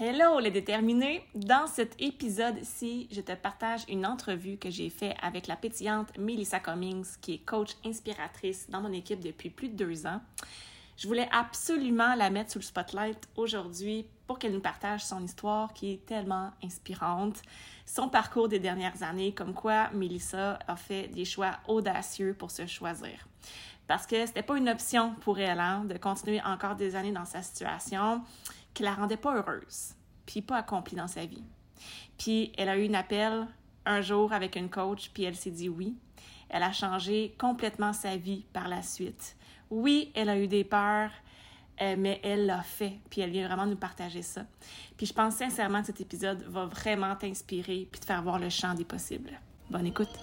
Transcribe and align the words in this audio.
Hello 0.00 0.38
les 0.38 0.52
déterminés! 0.52 1.24
Dans 1.34 1.66
cet 1.66 2.00
épisode-ci, 2.00 3.08
je 3.10 3.20
te 3.20 3.34
partage 3.34 3.80
une 3.88 4.06
entrevue 4.06 4.56
que 4.56 4.70
j'ai 4.70 4.90
faite 4.90 5.16
avec 5.20 5.48
la 5.48 5.56
pétillante 5.56 6.16
Melissa 6.16 6.60
Cummings, 6.60 7.16
qui 7.20 7.34
est 7.34 7.38
coach 7.38 7.72
inspiratrice 7.84 8.70
dans 8.70 8.80
mon 8.80 8.92
équipe 8.92 9.18
depuis 9.18 9.50
plus 9.50 9.70
de 9.70 9.74
deux 9.74 10.06
ans. 10.06 10.20
Je 10.96 11.08
voulais 11.08 11.28
absolument 11.32 12.14
la 12.14 12.30
mettre 12.30 12.52
sous 12.52 12.60
le 12.60 12.64
spotlight 12.64 13.28
aujourd'hui 13.34 14.06
pour 14.28 14.38
qu'elle 14.38 14.52
nous 14.52 14.60
partage 14.60 15.04
son 15.04 15.20
histoire 15.24 15.72
qui 15.72 15.94
est 15.94 16.06
tellement 16.06 16.52
inspirante, 16.62 17.42
son 17.84 18.08
parcours 18.08 18.48
des 18.48 18.60
dernières 18.60 19.02
années, 19.02 19.32
comme 19.32 19.52
quoi 19.52 19.90
Melissa 19.90 20.60
a 20.68 20.76
fait 20.76 21.08
des 21.08 21.24
choix 21.24 21.58
audacieux 21.66 22.36
pour 22.38 22.52
se 22.52 22.66
choisir. 22.66 23.26
Parce 23.88 24.06
que 24.06 24.26
c'était 24.26 24.42
pas 24.42 24.58
une 24.58 24.68
option 24.68 25.14
pour 25.22 25.40
elle 25.40 25.58
hein, 25.58 25.84
de 25.86 25.96
continuer 25.96 26.40
encore 26.42 26.76
des 26.76 26.94
années 26.94 27.10
dans 27.10 27.24
sa 27.24 27.42
situation 27.42 28.22
qui 28.78 28.84
la 28.84 28.94
rendait 28.94 29.16
pas 29.16 29.34
heureuse, 29.34 29.96
puis 30.24 30.40
pas 30.40 30.58
accomplie 30.58 30.94
dans 30.94 31.08
sa 31.08 31.26
vie. 31.26 31.42
Puis 32.16 32.52
elle 32.56 32.68
a 32.68 32.78
eu 32.78 32.88
un 32.88 32.94
appel 32.94 33.48
un 33.84 34.00
jour 34.02 34.32
avec 34.32 34.54
une 34.54 34.70
coach, 34.70 35.10
puis 35.12 35.24
elle 35.24 35.34
s'est 35.34 35.50
dit 35.50 35.68
oui. 35.68 35.96
Elle 36.48 36.62
a 36.62 36.70
changé 36.70 37.34
complètement 37.38 37.92
sa 37.92 38.16
vie 38.16 38.44
par 38.52 38.68
la 38.68 38.82
suite. 38.82 39.36
Oui, 39.68 40.12
elle 40.14 40.28
a 40.28 40.38
eu 40.38 40.46
des 40.46 40.62
peurs, 40.62 41.10
euh, 41.82 41.96
mais 41.98 42.20
elle 42.22 42.46
l'a 42.46 42.62
fait, 42.62 43.00
puis 43.10 43.20
elle 43.20 43.30
vient 43.30 43.48
vraiment 43.48 43.66
nous 43.66 43.76
partager 43.76 44.22
ça. 44.22 44.44
Puis 44.96 45.06
je 45.06 45.12
pense 45.12 45.34
sincèrement 45.34 45.80
que 45.80 45.86
cet 45.88 46.00
épisode 46.00 46.44
va 46.44 46.66
vraiment 46.66 47.16
t'inspirer 47.16 47.88
puis 47.90 48.00
te 48.00 48.06
faire 48.06 48.22
voir 48.22 48.38
le 48.38 48.48
champ 48.48 48.74
des 48.74 48.84
possibles. 48.84 49.40
Bonne 49.68 49.86
écoute! 49.86 50.16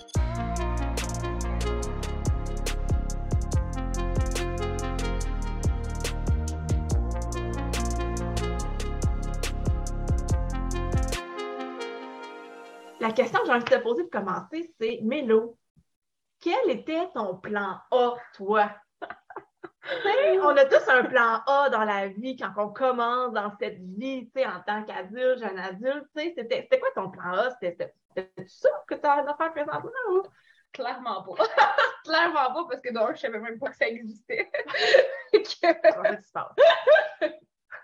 La 13.05 13.11
question 13.11 13.39
que 13.41 13.45
j'ai 13.45 13.51
envie 13.51 13.63
de 13.63 13.69
te 13.69 13.83
poser 13.83 14.01
pour 14.05 14.19
commencer, 14.19 14.73
c'est 14.81 14.99
Mélo, 15.03 15.59
quel 16.39 16.71
était 16.71 17.07
ton 17.13 17.37
plan 17.37 17.79
A, 17.91 18.15
toi? 18.33 18.71
on 20.41 20.57
a 20.57 20.65
tous 20.65 20.89
un 20.89 21.03
plan 21.03 21.39
A 21.45 21.69
dans 21.69 21.83
la 21.83 22.07
vie 22.07 22.35
quand 22.35 22.51
on 22.57 22.69
commence 22.69 23.31
dans 23.31 23.55
cette 23.59 23.77
vie, 23.79 24.27
en 24.37 24.59
tant 24.65 24.83
qu'adulte, 24.85 25.37
jeune 25.37 25.59
adulte. 25.59 26.07
C'était 26.15 26.79
quoi 26.79 26.89
ton 26.95 27.11
plan 27.11 27.31
A? 27.33 27.51
C'était 27.61 27.93
ça 28.47 28.69
que 28.87 28.95
tu 28.95 29.05
as 29.05 29.23
à 29.23 29.37
faire 29.37 29.53
présentement? 29.53 29.91
Ou? 30.09 30.23
Clairement 30.73 31.21
pas. 31.21 31.45
Clairement 32.05 32.53
pas, 32.55 32.65
parce 32.71 32.81
que 32.81 32.91
donc, 32.91 33.11
je 33.17 33.19
savais 33.19 33.39
même 33.39 33.59
pas 33.59 33.69
que 33.69 33.77
ça 33.77 33.87
existait. 33.87 34.49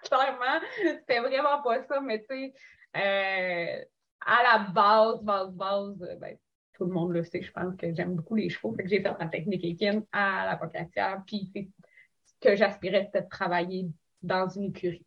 Clairement, 0.03 0.61
c'était 0.81 1.19
vraiment 1.19 1.61
pas 1.61 1.83
ça, 1.83 2.01
mais 2.01 2.21
tu 2.21 2.25
sais, 2.25 2.53
euh, 2.97 3.85
à 4.25 4.43
la 4.43 4.59
base, 4.71 5.21
base, 5.23 5.51
base, 5.53 6.01
euh, 6.03 6.15
ben, 6.15 6.37
tout 6.73 6.85
le 6.85 6.91
monde 6.91 7.11
le 7.11 7.23
sait, 7.23 7.41
je 7.41 7.51
pense 7.51 7.75
que 7.75 7.93
j'aime 7.93 8.15
beaucoup 8.15 8.35
les 8.35 8.49
chevaux. 8.49 8.73
Fait 8.73 8.83
que 8.83 8.89
j'ai 8.89 9.01
fait 9.01 9.17
ma 9.19 9.27
technique 9.27 9.63
équine 9.63 10.05
à 10.11 10.45
la 10.45 10.57
pocatière. 10.57 11.21
Puis 11.25 11.51
ce 12.25 12.33
que 12.39 12.55
j'aspirais, 12.55 13.03
c'était 13.05 13.21
de 13.21 13.29
travailler 13.29 13.87
dans 14.21 14.47
une 14.47 14.65
écurie. 14.65 15.05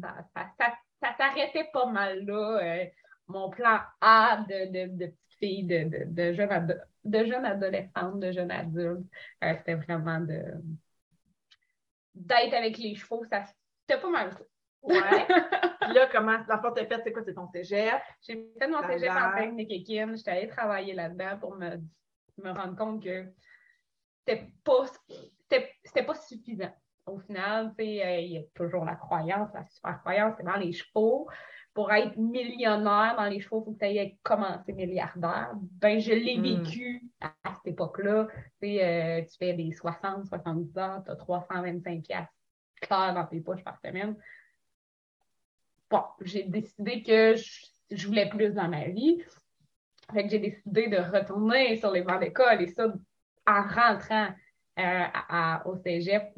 Ça, 0.00 0.26
ça, 1.00 1.14
s'arrêtait 1.16 1.68
pas 1.72 1.86
mal 1.86 2.24
là. 2.24 2.58
Euh, 2.62 2.86
mon 3.28 3.50
plan 3.50 3.78
A 4.00 4.44
de, 4.48 4.66
de, 4.66 4.96
de 4.96 5.06
petite 5.06 5.38
fille, 5.38 5.64
de, 5.64 5.84
de, 5.84 6.04
de, 6.06 6.32
jeune, 6.32 6.80
de 7.04 7.24
jeune 7.24 7.44
adolescente, 7.44 8.20
de 8.20 8.32
jeune 8.32 8.50
adulte, 8.50 9.06
euh, 9.44 9.54
c'était 9.58 9.74
vraiment 9.74 10.20
de 10.20 10.42
d'être 12.14 12.54
avec 12.54 12.76
les 12.78 12.94
chevaux. 12.94 13.24
Ça, 13.24 13.44
c'était 13.80 14.00
pas 14.00 14.10
mal 14.10 14.32
ça. 14.32 14.44
Ouais. 14.82 15.26
Puis 15.80 15.94
là, 15.94 16.08
comment, 16.12 16.38
la 16.48 16.58
porte 16.58 16.78
est 16.78 16.86
faite, 16.86 17.02
c'est 17.04 17.12
quoi? 17.12 17.22
C'est 17.24 17.34
ton 17.34 17.48
cégep? 17.48 18.00
J'ai 18.20 18.48
fait 18.58 18.68
mon 18.68 18.82
cégep 18.86 19.10
en 19.10 19.36
technique 19.36 19.70
équine. 19.70 20.16
J'étais 20.16 20.30
allée 20.30 20.48
travailler 20.48 20.94
là-dedans 20.94 21.38
pour 21.40 21.56
me, 21.56 21.76
me 22.38 22.50
rendre 22.50 22.76
compte 22.76 23.02
que 23.02 23.26
c'était 24.24 24.52
pas, 24.64 24.86
c'était, 25.84 26.02
pas 26.04 26.14
suffisant. 26.14 26.72
Au 27.06 27.18
final, 27.18 27.74
tu 27.76 27.84
sais, 27.84 28.24
il 28.24 28.32
y 28.32 28.38
a 28.38 28.42
toujours 28.54 28.84
la 28.84 28.94
croyance, 28.94 29.50
la 29.54 29.64
super 29.66 30.00
croyance, 30.00 30.34
c'est 30.36 30.44
dans 30.44 30.56
les 30.56 30.72
chevaux. 30.72 31.28
Pour 31.74 31.90
être 31.90 32.16
millionnaire 32.16 33.14
dans 33.16 33.24
les 33.24 33.40
chevaux, 33.40 33.62
il 33.62 33.64
faut 33.64 33.72
que 33.72 33.78
tu 33.78 33.86
aies 33.86 34.18
commencé 34.22 34.72
milliardaire. 34.72 35.52
Ben, 35.54 35.98
je 35.98 36.12
l'ai 36.12 36.36
hmm. 36.36 36.62
vécu 36.62 37.02
à, 37.20 37.32
cette 37.44 37.72
époque-là. 37.72 38.28
Tu 38.60 38.68
sais, 38.68 38.84
euh, 38.84 39.22
tu 39.22 39.36
fais 39.38 39.54
des 39.54 39.72
60, 39.72 40.26
70 40.26 40.78
heures, 40.78 41.02
tu 41.04 41.10
as 41.10 41.16
325 41.16 42.02
piastres 42.02 42.32
clairs 42.80 43.14
dans 43.14 43.26
tes 43.26 43.40
poches 43.40 43.64
par 43.64 43.78
semaine 43.80 44.16
bon, 45.92 46.02
j'ai 46.22 46.44
décidé 46.44 47.02
que 47.02 47.34
je, 47.90 48.06
voulais 48.06 48.28
plus 48.28 48.50
dans 48.50 48.68
ma 48.68 48.88
vie. 48.88 49.22
Fait 50.12 50.24
que 50.24 50.30
j'ai 50.30 50.38
décidé 50.38 50.88
de 50.88 50.96
retourner 50.96 51.76
sur 51.76 51.92
les 51.92 52.02
bancs 52.02 52.20
d'école 52.20 52.62
et 52.62 52.66
ça, 52.66 52.92
en 53.46 53.62
rentrant 53.62 54.28
euh, 54.78 55.56
au 55.66 55.76
cégep, 55.76 56.32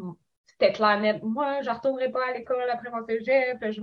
c'était 0.47 0.73
clair 0.73 1.01
net. 1.01 1.23
Moi, 1.23 1.63
je 1.63 1.71
ne 1.71 1.75
retournerai 1.75 2.11
pas 2.11 2.31
à 2.31 2.33
l'école 2.33 2.69
après 2.71 2.91
mon 2.91 3.05
cégep. 3.07 3.59
Je 3.63 3.81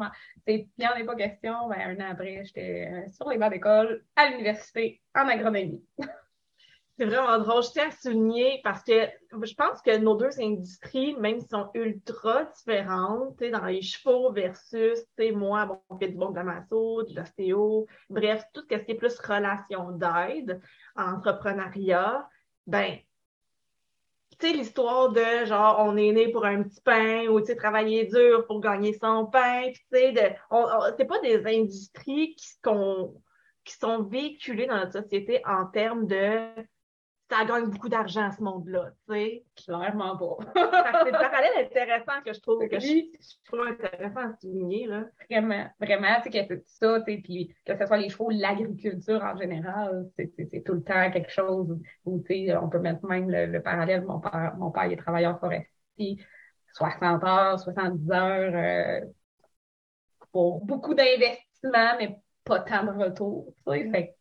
il 0.47 0.67
n'y 0.77 0.87
en 0.87 0.91
a 0.91 1.03
pas 1.03 1.15
question. 1.15 1.67
Ben, 1.69 1.79
un 1.79 2.05
an 2.05 2.11
après, 2.11 2.43
j'étais 2.43 2.89
euh, 2.91 3.09
sur 3.09 3.29
les 3.29 3.37
bancs 3.37 3.51
d'école 3.51 4.03
à 4.15 4.29
l'université 4.29 5.01
en 5.15 5.27
agronomie. 5.27 5.83
C'est 6.97 7.05
vraiment 7.05 7.39
drôle. 7.39 7.63
Je 7.63 7.71
tiens 7.71 7.87
à 7.87 7.91
souligner 7.91 8.59
parce 8.63 8.83
que 8.83 9.07
je 9.31 9.53
pense 9.55 9.81
que 9.81 9.97
nos 9.97 10.15
deux 10.15 10.39
industries, 10.39 11.15
même 11.15 11.39
si 11.39 11.47
sont 11.47 11.71
ultra 11.73 12.43
différentes, 12.43 13.41
dans 13.41 13.65
les 13.65 13.81
chevaux 13.81 14.31
versus 14.31 14.99
moi, 15.33 15.65
bon, 15.65 15.81
on 15.89 15.97
fait 15.97 16.09
du 16.09 16.17
bon 16.17 16.29
de 16.29 16.35
la 16.35 16.43
de 16.43 17.15
l'ostéo, 17.15 17.87
bref, 18.09 18.43
tout 18.53 18.61
ce 18.69 18.75
qui 18.75 18.91
est 18.91 18.95
plus 18.95 19.17
relation 19.19 19.91
d'aide, 19.91 20.61
entrepreneuriat, 20.95 22.29
ben, 22.67 22.97
tu 24.39 24.47
sais, 24.47 24.53
l'histoire 24.53 25.09
de 25.09 25.45
genre, 25.45 25.77
on 25.79 25.97
est 25.97 26.11
né 26.11 26.27
pour 26.31 26.45
un 26.45 26.63
petit 26.63 26.81
pain 26.81 27.27
ou, 27.27 27.39
tu 27.39 27.47
sais, 27.47 27.55
travailler 27.55 28.05
dur 28.05 28.45
pour 28.45 28.59
gagner 28.59 28.93
son 28.93 29.25
pain, 29.27 29.71
tu 29.73 29.81
sais, 29.91 30.13
c'est 30.97 31.05
pas 31.05 31.19
des 31.21 31.45
industries 31.45 32.35
qui 32.35 32.49
sont 32.59 34.03
véhiculées 34.03 34.67
dans 34.67 34.77
notre 34.77 35.01
société 35.01 35.41
en 35.45 35.65
termes 35.65 36.05
de 36.05 36.47
ça 37.31 37.45
gagne 37.45 37.69
beaucoup 37.69 37.87
d'argent 37.87 38.29
ce 38.29 38.43
monde-là, 38.43 38.91
tu 39.07 39.13
sais. 39.13 39.45
Clairement 39.55 40.17
pas. 40.17 40.37
c'est 40.53 41.11
le 41.11 41.17
parallèle 41.17 41.65
intéressant 41.65 42.21
que 42.25 42.33
je 42.33 42.39
trouve 42.41 42.67
que 42.67 42.77
je, 42.77 43.05
trouve 43.45 43.67
intéressant 43.67 44.31
à 44.31 44.35
souligner, 44.41 44.85
là. 44.87 45.05
Vraiment, 45.29 45.65
vraiment, 45.79 46.15
tu 46.21 46.29
sais, 46.29 46.47
que 46.47 46.53
tout 46.53 46.61
ça, 46.65 46.99
tu 46.99 47.13
sais, 47.13 47.21
puis 47.21 47.55
que 47.65 47.77
ce 47.77 47.85
soit 47.85 47.97
les 47.97 48.09
chevaux, 48.09 48.29
l'agriculture 48.31 49.23
en 49.23 49.37
général, 49.37 50.09
c'est 50.17 50.63
tout 50.65 50.73
le 50.73 50.83
temps 50.83 51.09
quelque 51.09 51.31
chose 51.31 51.79
où, 52.03 52.19
tu 52.19 52.47
sais, 52.47 52.57
on 52.57 52.67
peut 52.67 52.79
mettre 52.79 53.05
même 53.05 53.29
le, 53.29 53.61
parallèle. 53.61 54.03
Mon 54.03 54.19
père, 54.19 54.53
mon 54.57 54.69
père, 54.69 54.87
il 54.87 54.93
est 54.93 54.97
travailleur 54.97 55.39
forestier, 55.39 56.17
60 56.73 57.23
heures, 57.23 57.59
70 57.61 58.11
heures, 58.11 58.55
euh, 58.55 59.05
pour 60.33 60.65
beaucoup 60.65 60.93
d'investissements, 60.93 61.95
mais 61.97 62.17
pas 62.43 62.59
tant 62.59 62.83
de 62.83 62.91
retour, 62.91 63.53
tu 63.65 63.71
sais. 63.71 63.89
Fait 63.89 64.15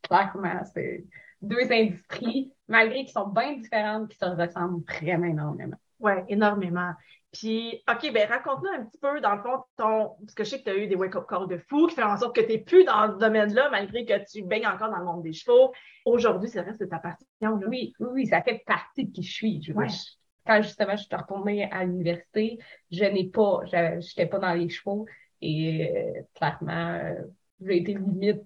clairement, 0.00 0.62
c'est 0.72 1.04
deux 1.42 1.70
industries, 1.70 2.52
malgré 2.68 3.04
qu'ils 3.04 3.12
sont 3.12 3.28
bien 3.28 3.56
différentes, 3.56 4.08
qui 4.08 4.16
se 4.16 4.24
ressemblent 4.24 4.82
vraiment 4.84 5.26
énormément. 5.26 5.76
Oui, 6.00 6.12
énormément. 6.28 6.92
Puis, 7.32 7.82
OK, 7.88 8.12
ben 8.12 8.28
raconte-nous 8.28 8.68
un 8.68 8.84
petit 8.84 8.98
peu, 8.98 9.20
dans 9.20 9.34
le 9.34 9.42
fond, 9.42 9.62
ton. 9.76 10.16
Parce 10.20 10.34
que 10.34 10.44
je 10.44 10.50
sais 10.50 10.58
que 10.58 10.64
tu 10.64 10.70
as 10.70 10.76
eu 10.76 10.86
des 10.86 10.96
wake-up 10.96 11.24
calls 11.28 11.48
de 11.48 11.58
fou 11.68 11.86
qui 11.86 11.94
font 11.94 12.02
en 12.02 12.16
sorte 12.18 12.36
que 12.36 12.42
tu 12.42 12.48
n'es 12.48 12.58
plus 12.58 12.84
dans 12.84 13.10
ce 13.10 13.18
domaine-là, 13.18 13.70
malgré 13.70 14.04
que 14.04 14.30
tu 14.30 14.42
baignes 14.42 14.66
encore 14.66 14.90
dans 14.90 14.98
le 14.98 15.04
monde 15.04 15.22
des 15.22 15.32
chevaux. 15.32 15.72
Aujourd'hui, 16.04 16.50
ça 16.50 16.62
reste 16.62 16.86
ta 16.88 16.98
passion. 16.98 17.58
Oui, 17.68 17.94
oui, 18.00 18.26
ça 18.26 18.42
fait 18.42 18.62
partie 18.66 19.06
de 19.06 19.12
qui 19.12 19.22
je 19.22 19.32
suis. 19.32 19.62
Je, 19.62 19.72
quand 20.46 20.62
justement 20.62 20.96
je 20.96 21.04
suis 21.04 21.16
retournée 21.16 21.70
à 21.70 21.84
l'université, 21.84 22.58
je 22.90 23.04
n'ai 23.04 23.28
pas, 23.28 23.60
je 23.64 23.96
n'étais 23.96 24.26
pas 24.26 24.38
dans 24.38 24.52
les 24.52 24.68
chevaux 24.68 25.06
et 25.40 25.90
euh, 25.90 26.22
clairement, 26.34 26.98
euh, 27.02 27.14
j'ai 27.60 27.78
été 27.78 27.94
limite 27.94 28.42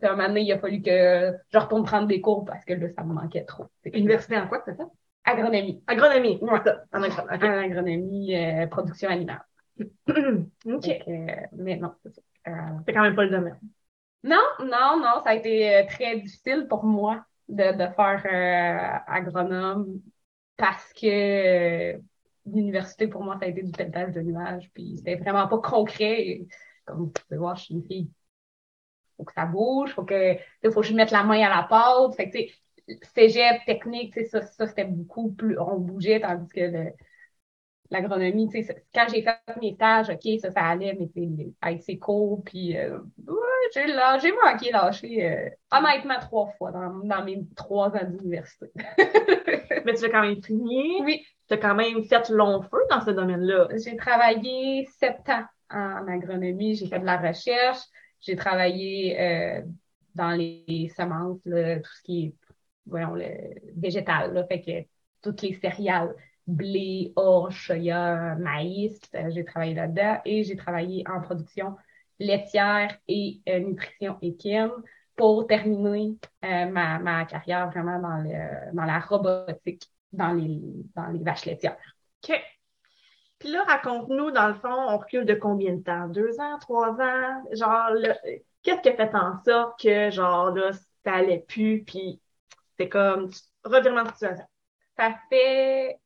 puis 0.00 0.08
un 0.08 0.16
moment 0.16 0.28
donné, 0.28 0.42
il 0.42 0.52
a 0.52 0.58
fallu 0.58 0.82
que 0.82 1.36
je 1.52 1.58
retourne 1.58 1.84
prendre 1.84 2.08
des 2.08 2.20
cours 2.20 2.44
parce 2.44 2.64
que 2.64 2.72
là, 2.72 2.88
ça 2.96 3.04
me 3.04 3.12
manquait 3.12 3.44
trop. 3.44 3.66
Université 3.84 4.36
en 4.38 4.48
quoi, 4.48 4.62
c'est 4.64 4.74
ça? 4.74 4.84
Agronomie. 5.24 5.82
Agronomie, 5.86 6.38
ouais. 6.40 6.60
ça. 6.64 6.84
En, 6.92 7.02
agronomie, 7.02 8.34
euh, 8.34 8.66
production 8.66 9.10
animale. 9.10 9.44
OK. 9.78 10.88
Euh, 11.08 11.26
mais 11.52 11.76
non, 11.76 11.92
c'est 12.02 12.14
ça. 12.14 12.22
Euh, 12.48 12.52
c'est 12.86 12.94
quand 12.94 13.02
même 13.02 13.14
pas 13.14 13.24
le 13.24 13.30
domaine. 13.30 13.58
Non, 14.22 14.42
non, 14.60 14.98
non, 14.98 15.22
ça 15.22 15.30
a 15.30 15.34
été 15.34 15.86
très 15.88 16.18
difficile 16.18 16.66
pour 16.68 16.84
moi 16.84 17.24
de, 17.48 17.72
de 17.72 17.94
faire 17.94 19.02
agronome 19.06 20.00
parce 20.56 20.92
que 20.92 21.98
l'université, 22.46 23.08
pour 23.08 23.22
moi, 23.22 23.38
ça 23.38 23.46
a 23.46 23.48
été 23.48 23.62
du 23.62 23.72
pelletage 23.72 24.12
de 24.12 24.20
nuages, 24.20 24.70
puis 24.74 24.96
c'était 24.98 25.16
vraiment 25.16 25.48
pas 25.48 25.58
concret. 25.58 26.42
Comme 26.84 26.98
vous 26.98 27.06
pouvez 27.08 27.38
voir, 27.38 27.56
je 27.56 27.64
suis 27.64 27.74
une 27.74 27.86
fille 27.86 28.10
faut 29.20 29.24
que 29.24 29.32
ça 29.34 29.44
bouge, 29.44 29.94
faut 29.94 30.04
que, 30.04 30.36
faut 30.72 30.80
que 30.80 30.86
je 30.86 30.94
mette 30.94 31.10
la 31.10 31.24
main 31.24 31.42
à 31.44 31.48
la 31.54 31.62
pâte. 31.64 32.14
Fait 32.16 32.30
que, 32.30 32.38
tu 32.38 32.48
sais, 32.48 32.98
cégep, 33.14 33.64
technique, 33.66 34.14
ça, 34.26 34.42
ça 34.42 34.66
c'était 34.66 34.84
beaucoup 34.84 35.32
plus, 35.32 35.58
on 35.58 35.78
bougeait, 35.78 36.20
tandis 36.20 36.48
que 36.48 36.60
le, 36.60 36.92
l'agronomie, 37.90 38.48
quand 38.94 39.06
j'ai 39.12 39.22
fait 39.22 39.38
mes 39.60 39.74
stages, 39.74 40.10
OK, 40.10 40.40
ça, 40.40 40.50
ça 40.50 40.62
allait, 40.62 40.96
mais 40.98 41.52
avec 41.60 41.82
ses 41.82 41.98
cours, 41.98 42.42
puis 42.44 42.78
euh, 42.78 42.98
j'ai, 43.74 43.86
j'ai 43.86 44.32
manqué 44.32 44.70
lâcher, 44.70 45.26
euh, 45.26 45.50
honnêtement, 45.72 46.18
trois 46.20 46.46
fois 46.58 46.70
dans, 46.72 47.00
dans 47.04 47.24
mes 47.24 47.42
trois 47.56 47.90
ans 47.90 48.04
d'université. 48.08 48.66
mais 49.84 49.94
tu 49.94 50.04
as 50.04 50.08
quand 50.08 50.22
même 50.22 50.42
fini. 50.42 51.02
Oui. 51.02 51.24
Tu 51.48 51.54
as 51.54 51.58
quand 51.58 51.74
même 51.74 52.04
fait 52.04 52.28
long 52.30 52.62
feu 52.62 52.78
dans 52.90 53.00
ce 53.00 53.10
domaine-là. 53.10 53.68
J'ai 53.84 53.96
travaillé 53.96 54.86
sept 54.98 55.28
ans 55.28 55.44
en 55.70 56.06
agronomie, 56.08 56.74
j'ai 56.76 56.86
fait 56.86 56.98
de 57.00 57.06
la 57.06 57.16
recherche, 57.16 57.78
j'ai 58.20 58.36
travaillé 58.36 59.20
euh, 59.20 59.62
dans 60.14 60.30
les 60.30 60.92
semences, 60.96 61.40
tout 61.44 61.50
ce 61.50 62.02
qui 62.02 62.26
est, 62.26 62.34
voyons, 62.86 63.14
le 63.14 63.26
végétal, 63.76 64.32
là, 64.32 64.46
fait 64.46 64.60
que 64.60 64.88
toutes 65.22 65.42
les 65.42 65.54
céréales 65.54 66.14
blé, 66.50 67.12
orge, 67.16 67.66
soya, 67.66 68.36
maïs. 68.36 69.00
Euh, 69.14 69.30
j'ai 69.30 69.44
travaillé 69.44 69.74
là-dedans 69.74 70.20
et 70.24 70.44
j'ai 70.44 70.56
travaillé 70.56 71.04
en 71.08 71.20
production 71.20 71.76
laitière 72.18 72.96
et 73.08 73.40
euh, 73.48 73.60
nutrition 73.60 74.18
équine 74.20 74.70
pour 75.16 75.46
terminer 75.46 76.16
euh, 76.44 76.66
ma, 76.66 77.24
carrière 77.24 77.70
vraiment 77.70 77.98
dans, 78.00 78.24
dans 78.72 78.84
la 78.84 79.00
robotique, 79.00 79.90
dans 80.12 80.32
les, 80.32 80.60
dans 80.94 81.08
les 81.08 81.22
vaches 81.22 81.46
laitières. 81.46 81.76
OK. 82.24 82.40
Puis 83.40 83.50
là, 83.50 83.64
raconte-nous, 83.64 84.30
dans 84.30 84.48
le 84.48 84.54
fond, 84.54 84.68
on 84.68 84.98
recule 84.98 85.24
de 85.24 85.34
combien 85.34 85.72
de 85.72 85.82
temps? 85.82 86.08
Deux 86.08 86.38
ans, 86.38 86.58
trois 86.58 86.90
ans? 86.90 87.42
Genre, 87.52 87.90
qu'est-ce 88.62 88.82
qui 88.82 88.90
a 88.90 88.96
fait 88.96 89.14
en 89.14 89.42
sorte 89.42 89.80
que, 89.80 90.10
genre, 90.10 90.50
là, 90.50 90.72
ça 91.04 91.14
allait 91.14 91.44
plus, 91.48 91.82
puis 91.82 92.20
c'est 92.78 92.90
comme 92.90 93.30
revirement 93.64 94.02
de 94.02 94.10
situation? 94.10 94.44
Ça 94.98 95.14
fait 95.30 95.98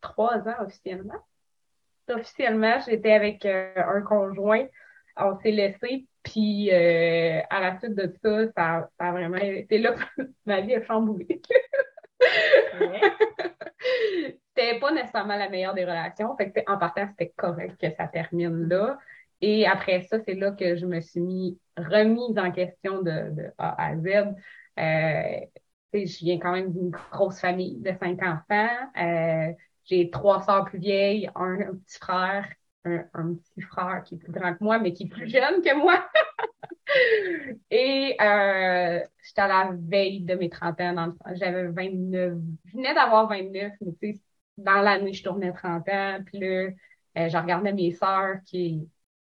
trois 0.00 0.48
ans 0.48 0.54
officiellement. 0.60 1.18
Officiellement, 2.08 2.78
j'étais 2.86 3.12
avec 3.12 3.44
euh, 3.46 3.72
un 3.76 4.02
conjoint. 4.02 4.66
On 5.16 5.36
s'est 5.40 5.50
laissé, 5.50 6.06
puis 6.22 6.70
euh, 6.72 7.40
à 7.50 7.60
la 7.60 7.78
suite 7.80 7.96
de 7.96 8.14
ça, 8.22 8.52
ça, 8.52 8.90
a 8.98 9.12
vraiment. 9.12 9.38
C'est 9.68 9.78
là 9.78 9.92
que 9.92 10.22
ma 10.46 10.60
vie 10.60 10.76
a 10.76 10.84
chamboulé. 10.84 11.42
c'était 14.56 14.78
pas 14.78 14.92
nécessairement 14.92 15.36
la 15.36 15.48
meilleure 15.48 15.74
des 15.74 15.84
relations. 15.84 16.36
Fait 16.36 16.64
en 16.66 16.78
partant, 16.78 17.06
c'était 17.10 17.32
correct 17.36 17.80
que 17.80 17.94
ça 17.96 18.06
termine 18.06 18.68
là. 18.68 18.98
Et 19.40 19.66
après 19.66 20.02
ça, 20.02 20.18
c'est 20.24 20.34
là 20.34 20.52
que 20.52 20.76
je 20.76 20.86
me 20.86 21.00
suis 21.00 21.20
mis, 21.20 21.58
remise 21.76 22.38
en 22.38 22.50
question 22.50 23.02
de, 23.02 23.52
A 23.58 23.90
à 23.90 23.96
Z. 23.96 24.34
Euh, 24.78 25.46
je 25.92 26.24
viens 26.24 26.38
quand 26.38 26.52
même 26.52 26.72
d'une 26.72 26.90
grosse 26.90 27.40
famille 27.40 27.80
de 27.80 27.92
cinq 28.00 28.20
enfants. 28.22 29.54
J'ai 29.84 30.10
trois 30.10 30.42
sœurs 30.42 30.64
plus 30.64 30.78
vieilles, 30.78 31.30
un, 31.34 31.56
petit 31.56 31.98
frère, 31.98 32.48
un, 32.84 33.34
petit 33.34 33.60
frère 33.60 34.02
qui 34.04 34.14
est 34.14 34.18
plus 34.18 34.32
grand 34.32 34.54
que 34.54 34.64
moi, 34.64 34.78
mais 34.78 34.92
qui 34.92 35.04
est 35.04 35.08
plus 35.08 35.28
jeune 35.28 35.60
que 35.62 35.76
moi. 35.76 36.02
Et 37.70 38.16
euh, 38.20 39.00
j'étais 39.22 39.40
à 39.40 39.48
la 39.48 39.70
veille 39.74 40.22
de 40.22 40.34
mes 40.34 40.48
30 40.48 40.80
ans. 40.80 41.14
J'avais 41.34 41.66
29. 41.68 42.34
Je 42.66 42.72
venais 42.72 42.94
d'avoir 42.94 43.28
29, 43.28 43.72
mais 43.80 43.92
tu 44.00 44.14
sais, 44.14 44.20
dans 44.56 44.80
l'année, 44.80 45.12
je 45.12 45.22
tournais 45.22 45.52
30 45.52 45.88
ans. 45.88 46.18
Puis 46.26 46.38
là, 46.38 46.70
euh, 47.18 47.28
je 47.28 47.36
regardais 47.36 47.72
mes 47.72 47.92
sœurs 47.92 48.36
qui 48.46 48.80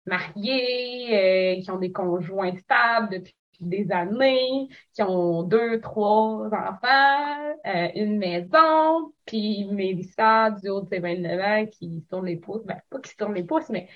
sont 0.06 0.12
mariées, 0.12 1.58
euh, 1.60 1.62
qui 1.62 1.72
ont 1.72 1.78
des 1.78 1.92
conjoints 1.92 2.56
stables 2.58 3.10
depuis 3.10 3.36
des 3.60 3.92
années, 3.92 4.68
qui 4.94 5.04
ont 5.04 5.44
deux, 5.44 5.80
trois 5.82 6.48
enfants, 6.48 7.56
euh, 7.66 7.90
une 7.96 8.18
maison, 8.18 9.14
puis 9.26 9.66
Mélissa, 9.66 10.52
du 10.52 10.70
haut 10.70 10.82
de 10.82 10.90
ses 10.90 11.00
29 11.00 11.42
ans, 11.42 11.66
qui 11.66 12.06
tourne 12.10 12.28
les 12.28 12.38
pouces, 12.38 12.64
ben, 12.66 12.80
pas 12.90 13.00
qui 13.00 13.16
tourne 13.16 13.34
les 13.34 13.44
pouces, 13.44 13.70
mais 13.70 13.90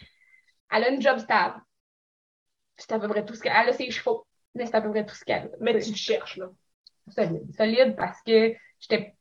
elle 0.71 0.83
a 0.85 0.89
une 0.89 1.01
job 1.01 1.19
stable. 1.19 1.61
C'est 2.77 2.91
à 2.93 2.99
peu 2.99 3.07
près 3.07 3.23
tout 3.25 3.35
ce 3.35 3.41
qu'elle 3.41 3.53
a. 3.53 3.73
ses 3.73 3.91
chevaux, 3.91 4.25
mais 4.55 4.65
c'est 4.65 4.75
à 4.75 4.81
peu 4.81 4.89
près 4.89 5.05
tout 5.05 5.15
ce 5.15 5.23
qu'elle 5.23 5.43
a. 5.43 5.49
Mais 5.59 5.79
tu 5.79 5.93
cherches, 5.95 6.37
là. 6.37 6.49
Solide. 7.09 7.53
Solide 7.55 7.95
parce 7.95 8.21
que 8.23 8.53
j'étais. 8.79 9.15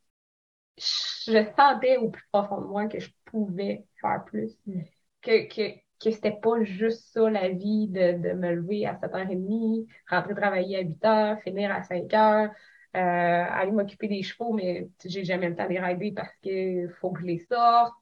Je 0.80 1.44
sentais 1.56 1.96
au 1.98 2.10
plus 2.10 2.24
profond 2.32 2.60
de 2.60 2.66
moi 2.66 2.86
que 2.86 2.98
je 2.98 3.10
pouvais 3.26 3.84
faire 4.00 4.24
plus. 4.24 4.56
Mm. 4.66 4.80
Que, 5.22 5.48
que, 5.48 5.76
que 6.02 6.10
c'était 6.10 6.38
pas 6.40 6.62
juste 6.64 7.12
ça 7.12 7.28
la 7.28 7.50
vie 7.50 7.88
de, 7.88 8.12
de 8.12 8.32
me 8.32 8.54
lever 8.54 8.86
à 8.86 8.94
7h30, 8.94 9.86
rentrer 10.08 10.34
travailler 10.34 10.78
à 10.78 10.82
8h, 10.82 11.42
finir 11.42 11.70
à 11.70 11.82
5h, 11.82 12.50
euh, 12.50 12.50
aller 12.94 13.72
m'occuper 13.72 14.08
des 14.08 14.22
chevaux, 14.22 14.54
mais 14.54 14.88
j'ai 15.04 15.24
jamais 15.24 15.50
le 15.50 15.56
temps 15.56 15.66
de 15.66 15.70
les 15.70 15.80
rider 15.80 16.12
parce 16.12 16.34
qu'il 16.38 16.88
faut 17.00 17.10
que 17.10 17.20
je 17.20 17.26
les 17.26 17.38
sorte. 17.38 17.94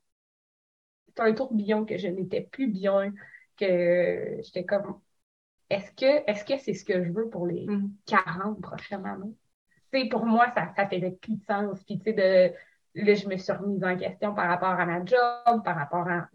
C'est 1.09 1.21
un 1.23 1.35
tourbillon 1.35 1.85
que 1.85 1.99
je 1.99 2.07
n'étais 2.07 2.43
plus 2.43 2.69
bien, 2.69 3.13
que 3.57 4.39
j'étais 4.43 4.65
comme 4.65 5.01
est-ce 5.69 5.91
que 5.93 6.31
est-ce 6.31 6.45
que 6.45 6.57
c'est 6.59 6.75
ce 6.75 6.85
que 6.85 7.05
je 7.05 7.11
veux 7.11 7.29
pour 7.29 7.47
les 7.47 7.67
40 8.07 8.59
mm. 8.59 8.61
prochaines 8.61 9.05
années? 9.05 9.35
sais, 9.93 10.09
pour 10.09 10.25
moi, 10.27 10.51
ça, 10.55 10.73
ça 10.77 10.89
faisait 10.89 11.13
plus 11.13 11.35
de 11.35 11.45
sens. 11.45 11.83
Puis, 11.85 11.99
tu 11.99 12.05
sais, 12.05 12.13
de, 12.13 12.55
là, 13.05 13.15
je 13.15 13.29
me 13.29 13.37
suis 13.37 13.53
remise 13.53 13.85
en 13.85 13.97
question 13.97 14.35
par 14.35 14.49
rapport 14.49 14.69
à 14.69 14.87
ma 14.87 15.05
job, 15.05 15.65
par 15.65 15.77
rapport 15.77 16.07
à, 16.09 16.29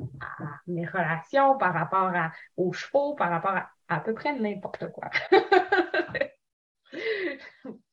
mes 0.68 0.86
relations, 0.86 1.58
par 1.58 1.74
rapport 1.74 2.12
à, 2.16 2.32
aux 2.58 2.74
chevaux, 2.74 3.16
par 3.16 3.30
rapport 3.30 3.52
à 3.52 3.70
à 3.90 4.00
peu 4.00 4.14
près 4.14 4.34
n'importe 4.34 4.92
quoi. 4.92 5.10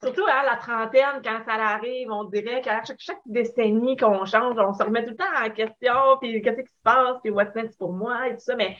Surtout 0.02 0.26
à 0.26 0.44
la 0.44 0.56
trentaine, 0.56 1.22
quand 1.22 1.40
ça 1.44 1.54
arrive, 1.54 2.10
on 2.10 2.24
dirait 2.24 2.60
qu'à 2.60 2.82
chaque, 2.84 3.00
chaque, 3.00 3.20
décennie 3.26 3.96
qu'on 3.96 4.24
change, 4.24 4.56
on 4.58 4.72
se 4.72 4.82
remet 4.82 5.04
tout 5.04 5.10
le 5.10 5.16
temps 5.16 5.24
en 5.44 5.50
question, 5.50 6.18
puis 6.20 6.42
qu'est-ce 6.42 6.62
qui 6.62 6.68
se 6.70 6.82
passe, 6.82 7.16
puis 7.22 7.30
what's 7.30 7.54
next 7.54 7.78
pour 7.78 7.92
moi, 7.92 8.28
et 8.28 8.34
tout 8.34 8.40
ça. 8.40 8.56
Mais 8.56 8.76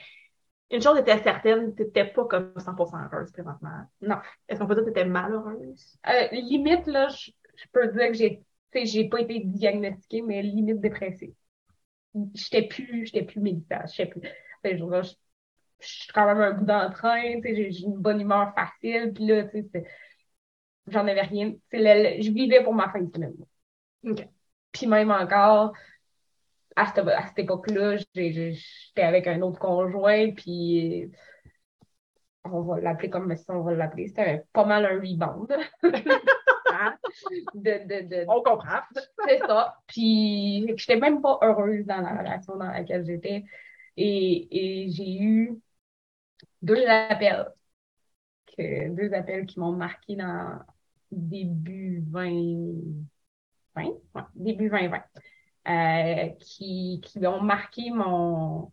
une 0.69 0.81
chose 0.81 0.97
était 0.97 1.17
certaine, 1.19 1.75
tu 1.75 1.83
n'étais 1.83 2.05
pas 2.05 2.25
comme 2.25 2.53
100% 2.55 3.05
heureuse 3.05 3.31
présentement. 3.31 3.85
Non. 4.01 4.17
Est-ce 4.47 4.59
qu'on 4.59 4.67
peut 4.67 4.75
dire 4.75 4.85
que 4.85 4.89
tu 4.89 4.99
étais 4.99 5.05
malheureuse? 5.05 5.97
Euh, 6.07 6.27
limite, 6.31 6.87
là, 6.87 7.07
je 7.09 7.31
peux 7.71 7.87
dire 7.87 8.07
que 8.07 8.13
j'ai 8.13 8.43
sais, 8.73 8.85
j'ai 8.85 9.09
pas 9.09 9.21
été 9.21 9.39
diagnostiquée, 9.39 10.21
mais 10.21 10.41
limite 10.41 10.81
dépressive. 10.81 11.33
J'étais 12.33 12.67
plus, 12.67 13.05
j'étais 13.05 13.23
plus 13.23 13.39
méditante. 13.39 13.89
J'étais 13.93 14.09
plus, 14.09 14.21
je, 14.63 14.77
je, 15.79 15.87
suis 15.87 16.11
quand 16.13 16.25
même 16.25 16.41
un 16.41 16.51
bout 16.51 16.65
d'entrain, 16.65 17.39
j'ai 17.43 17.81
une 17.81 17.97
bonne 17.97 18.21
humeur 18.21 18.53
facile, 18.53 19.13
puis 19.13 19.25
là, 19.27 19.43
tu 19.45 19.63
sais, 19.71 19.85
j'en 20.87 21.07
avais 21.07 21.21
rien. 21.21 21.53
je 21.71 22.31
vivais 22.31 22.63
pour 22.63 22.73
ma 22.73 22.89
fin 22.89 23.01
de 23.01 23.11
semaine. 23.13 23.35
Puis 24.71 24.87
même 24.87 25.11
encore, 25.11 25.73
à 26.75 26.87
cette, 26.87 27.07
à 27.07 27.27
cette 27.27 27.39
époque-là, 27.39 27.97
j'étais 28.13 29.01
avec 29.01 29.27
un 29.27 29.41
autre 29.41 29.59
conjoint, 29.59 30.31
puis 30.31 31.11
on 32.45 32.61
va 32.61 32.79
l'appeler 32.79 33.09
comme 33.09 33.35
ça, 33.35 33.53
on 33.53 33.61
va 33.61 33.73
l'appeler. 33.73 34.07
C'était 34.07 34.45
pas 34.53 34.65
mal 34.65 34.85
un 34.85 34.99
rebound. 34.99 35.47
de, 37.53 38.25
On 38.27 38.41
comprend. 38.41 38.79
C'est 39.27 39.39
ça. 39.39 39.77
Puis, 39.87 40.65
je 40.67 40.71
n'étais 40.71 40.97
même 40.97 41.21
pas 41.21 41.39
heureuse 41.41 41.85
dans 41.85 42.01
la 42.01 42.17
relation 42.17 42.55
dans 42.57 42.71
laquelle 42.71 43.05
j'étais. 43.05 43.43
Et, 43.97 44.87
j'ai 44.89 45.21
eu 45.21 45.59
deux 46.61 46.85
appels. 46.87 47.47
Que, 48.57 48.89
deux 48.89 49.13
appels 49.13 49.45
qui 49.45 49.59
m'ont 49.59 49.73
marqué 49.73 50.15
dans 50.15 50.59
début 51.11 52.01
2020. 52.01 53.91
début 54.35 54.69
2020. 54.69 55.03
Euh, 55.67 56.29
qui, 56.39 57.01
qui 57.03 57.27
ont 57.27 57.41
marqué 57.41 57.91
mon, 57.91 58.71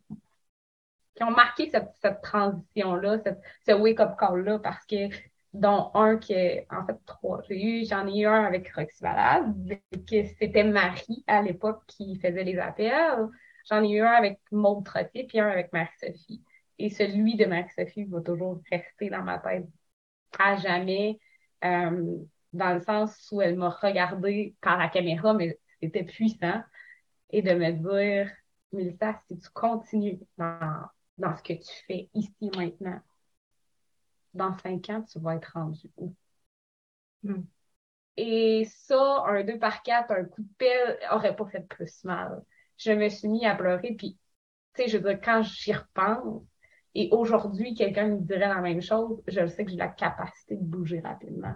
qui 1.18 1.25
ont 1.25 1.32
marqué 1.32 1.68
cette, 1.68 1.90
cette 2.00 2.22
transition-là, 2.22 3.18
ce 3.66 3.72
wake-up 3.72 4.12
call-là, 4.18 4.60
parce 4.60 4.87
que 4.87 5.08
dont 5.52 5.90
un 5.94 6.16
qui 6.16 6.34
est, 6.34 6.66
en 6.70 6.87
fait, 6.87 6.96
trois. 7.06 7.42
J'en 7.48 8.06
ai 8.06 8.20
eu 8.20 8.26
un 8.26 8.44
avec 8.44 8.72
Roxy 8.72 9.02
Valade, 9.02 9.80
que 10.08 10.25
c'était 10.38 10.62
Marie 10.62 11.25
à 11.26 11.42
l'époque 11.42 11.82
qui 11.88 12.16
faisait 12.20 12.44
les 12.44 12.58
appels. 12.58 13.28
J'en 13.68 13.82
ai 13.82 13.90
eu 13.90 14.00
un 14.00 14.12
avec 14.12 14.38
Maud 14.52 14.84
Trottier, 14.84 15.25
puis 15.25 15.40
un 15.40 15.48
avec 15.48 15.72
Marie-Sophie. 15.72 16.44
Et 16.78 16.90
celui 16.90 17.34
de 17.37 17.46
Marie-Sophie 17.46 18.04
va 18.04 18.20
toujours 18.20 18.60
rester 18.70 19.10
dans 19.10 19.22
ma 19.22 19.38
tête 19.38 19.66
à 20.38 20.56
jamais, 20.56 21.18
euh, 21.64 22.16
dans 22.52 22.75
le 22.75 22.80
sens 22.82 23.28
où 23.32 23.42
elle 23.42 23.56
m'a 23.56 23.70
regardé 23.70 24.54
par 24.60 24.78
la 24.78 24.88
caméra, 24.88 25.34
mais 25.34 25.58
c'était 25.82 26.04
puissant. 26.04 26.62
Et 27.30 27.42
de 27.42 27.52
me 27.54 27.72
dire, 27.72 28.30
Mélissa, 28.72 29.20
si 29.26 29.38
tu 29.38 29.48
continues 29.50 30.20
dans, 30.37 30.88
dans 31.18 31.37
ce 31.37 31.42
que 31.42 31.52
tu 31.52 31.84
fais 31.87 32.08
ici 32.14 32.50
maintenant, 32.56 33.00
dans 34.34 34.56
cinq 34.58 34.88
ans, 34.90 35.02
tu 35.02 35.18
vas 35.18 35.34
être 35.34 35.52
rendu 35.54 35.90
où? 35.96 36.14
Hmm. 37.22 37.42
Et 38.16 38.64
ça, 38.64 39.25
un 39.26 39.44
2 39.44 39.58
par 39.58 39.82
4, 39.82 40.10
un 40.10 40.25
coup 40.25 40.42
de 40.42 40.52
pelle, 40.58 40.98
aurait 41.12 41.37
pas 41.37 41.46
fait 41.46 41.66
plus 41.68 42.04
mal. 42.04 42.42
Je 42.76 42.92
me 42.92 43.08
suis 43.08 43.28
mis 43.28 43.46
à 43.46 43.54
pleurer, 43.54 43.94
puis, 43.96 44.18
tu 44.75 44.82
sais, 44.82 44.88
je 44.88 44.98
veux 44.98 45.10
dire, 45.10 45.20
quand 45.22 45.42
j'y 45.42 45.72
repense, 45.72 46.42
et 46.94 47.08
aujourd'hui, 47.12 47.75
quelqu'un 47.75 48.08
me 48.08 48.20
dirait 48.20 48.48
la 48.48 48.60
même 48.60 48.80
chose, 48.80 49.22
je 49.26 49.46
sais 49.46 49.64
que 49.64 49.70
j'ai 49.70 49.76
la 49.76 49.88
capacité 49.88 50.56
de 50.56 50.64
bouger 50.64 51.00
rapidement. 51.00 51.54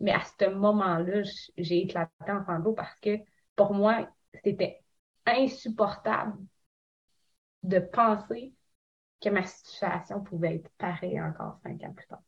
Mais 0.00 0.12
à 0.12 0.22
ce 0.22 0.48
moment-là, 0.48 1.22
j'ai 1.56 1.82
éclaté 1.82 2.10
en 2.28 2.44
sanglots 2.44 2.72
parce 2.72 2.98
que, 3.00 3.18
pour 3.54 3.74
moi, 3.74 4.08
c'était 4.44 4.80
insupportable 5.26 6.38
de 7.62 7.78
penser 7.78 8.52
que 9.22 9.28
ma 9.30 9.44
situation 9.44 10.20
pouvait 10.20 10.56
être 10.56 10.70
pareille 10.78 11.20
encore 11.20 11.58
cinq 11.62 11.82
ans 11.84 11.92
plus 11.92 12.06
tard. 12.06 12.22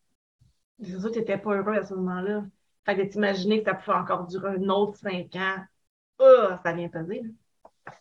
C'est 0.81 0.99
sûr 0.99 1.09
que 1.09 1.15
tu 1.15 1.19
n'étais 1.21 1.39
pas 1.39 1.55
heureux 1.55 1.75
à 1.75 1.85
ce 1.85 1.95
moment-là. 1.95 2.45
Fait 2.85 2.97
que 2.97 3.03
t'imaginer 3.03 3.63
que 3.63 3.71
ça 3.71 3.75
pouvait 3.75 3.97
encore 3.97 4.27
durer 4.27 4.57
un 4.57 4.69
autre 4.69 4.99
cinq 4.99 5.35
ans. 5.37 5.65
Oh, 6.19 6.49
ça 6.63 6.73
vient 6.73 6.89
peser. 6.89 7.23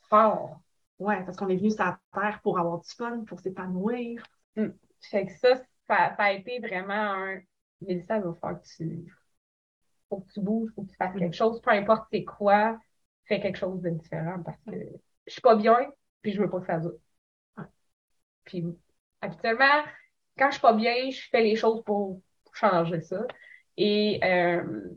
Fort. 0.10 0.62
Ouais, 1.00 1.24
parce 1.26 1.38
qu'on 1.38 1.50
est 1.50 1.58
venu 1.58 1.72
sur 1.72 1.84
la 1.84 2.00
terre 2.14 2.40
pour 2.42 2.60
avoir 2.60 2.80
du 2.80 2.90
fun, 2.90 3.24
pour 3.26 3.40
s'épanouir. 3.40 4.24
Mm. 4.56 4.70
Fait 5.02 5.26
que 5.26 5.34
ça, 5.34 5.62
ça, 5.88 6.16
a 6.18 6.32
été 6.32 6.60
vraiment 6.60 6.94
un. 6.94 7.40
Mélissa, 7.82 8.18
il 8.18 8.24
va 8.24 8.34
falloir 8.36 8.62
que 8.62 8.68
tu. 8.68 9.14
Faut 10.10 10.22
que 10.22 10.32
tu 10.32 10.40
bouges, 10.42 10.72
faut 10.76 10.84
que 10.84 10.92
tu 10.92 10.96
fasses 10.96 11.16
quelque 11.18 11.36
chose, 11.36 11.60
peu 11.62 11.72
importe 11.72 12.08
c'est 12.12 12.24
quoi, 12.24 12.80
fais 13.26 13.40
quelque 13.40 13.58
chose 13.58 13.82
de 13.82 13.90
différent 13.90 14.44
parce 14.44 14.58
que 14.68 14.72
je 15.26 15.32
suis 15.32 15.42
pas 15.42 15.56
bien, 15.56 15.92
puis 16.22 16.34
je 16.34 16.42
veux 16.42 16.50
pas 16.50 16.60
que 16.60 16.68
ça 16.68 16.80
dure. 16.80 17.00
Puis 18.46 18.66
habituellement, 19.22 19.84
quand 20.38 20.48
je 20.48 20.54
suis 20.54 20.62
pas 20.62 20.74
bien, 20.74 21.10
je 21.10 21.22
fais 21.30 21.42
les 21.42 21.56
choses 21.56 21.84
pour, 21.84 22.22
changer 22.54 23.02
ça. 23.02 23.26
Et 23.78 24.20
euh, 24.24 24.90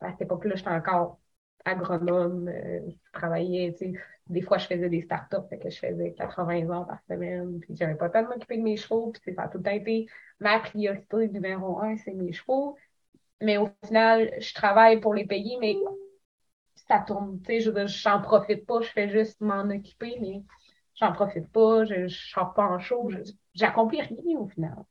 à 0.00 0.12
cette 0.12 0.22
époque-là, 0.22 0.54
j'étais 0.54 0.68
encore 0.68 1.18
agronome, 1.64 2.48
euh, 2.48 2.80
je 2.88 3.18
travaillais, 3.18 3.72
tu 3.72 3.92
sais, 3.92 4.00
des 4.28 4.42
fois, 4.42 4.58
je 4.58 4.66
faisais 4.66 4.88
des 4.88 5.02
startups, 5.02 5.48
fait 5.48 5.58
que 5.58 5.70
je 5.70 5.78
faisais 5.78 6.12
80 6.12 6.70
heures 6.70 6.86
par 6.86 7.00
semaine, 7.08 7.60
puis 7.60 7.74
j'avais 7.74 7.94
pas 7.94 8.06
le 8.06 8.12
temps 8.12 8.22
de 8.22 8.28
m'occuper 8.28 8.58
de 8.58 8.62
mes 8.62 8.76
chevaux, 8.76 9.12
puis 9.22 9.34
ça 9.34 9.44
a 9.44 9.48
tout 9.48 9.62
été 9.66 10.06
ma 10.40 10.60
priorité 10.60 11.28
numéro 11.28 11.80
un, 11.80 11.96
c'est 11.96 12.12
mes 12.12 12.32
chevaux. 12.32 12.76
Mais 13.40 13.56
au 13.56 13.70
final, 13.84 14.30
je 14.40 14.52
travaille 14.54 15.00
pour 15.00 15.14
les 15.14 15.24
payer, 15.24 15.56
mais 15.60 15.76
ça 16.88 16.98
tourne, 17.00 17.40
tu 17.40 17.46
sais, 17.46 17.60
je 17.60 17.86
j'en 17.86 18.20
profite 18.20 18.66
pas, 18.66 18.80
je 18.80 18.88
fais 18.88 19.08
juste 19.08 19.40
m'en 19.40 19.68
occuper, 19.70 20.18
mais 20.20 20.42
j'en 20.98 21.12
profite 21.12 21.50
pas, 21.52 21.84
je 21.84 21.94
ne 21.94 22.08
sors 22.08 22.54
pas 22.54 22.64
en 22.64 22.78
show, 22.78 23.10
j'accomplis 23.54 24.02
rien 24.02 24.38
au 24.38 24.48
final. 24.48 24.84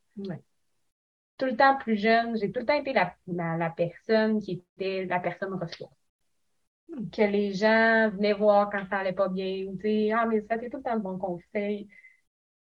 Tout 1.38 1.46
le 1.46 1.56
temps 1.56 1.78
plus 1.78 1.98
jeune, 1.98 2.38
j'ai 2.38 2.52
tout 2.52 2.62
le 2.62 2.66
temps 2.66 2.80
été 2.80 2.94
la, 2.94 3.16
la, 3.28 3.70
personne 3.70 4.42
qui 4.42 4.64
était 4.80 5.06
la 5.06 5.20
personne 5.20 5.54
ressource. 5.54 5.94
Hmm. 6.90 7.10
Que 7.10 7.22
les 7.22 7.54
gens 7.54 8.10
venaient 8.10 8.34
voir 8.34 8.70
quand 8.72 8.86
ça 8.90 9.00
allait 9.00 9.14
pas 9.14 9.30
bien, 9.30 9.66
ou 9.68 9.76
dire 9.76 10.18
Ah, 10.20 10.26
mais 10.26 10.42
ça 10.42 10.58
fait 10.58 10.70
tout 10.70 10.78
le 10.78 10.84
temps 10.84 10.98
de 10.98 11.04
bons 11.04 11.18
conseils. 11.20 11.88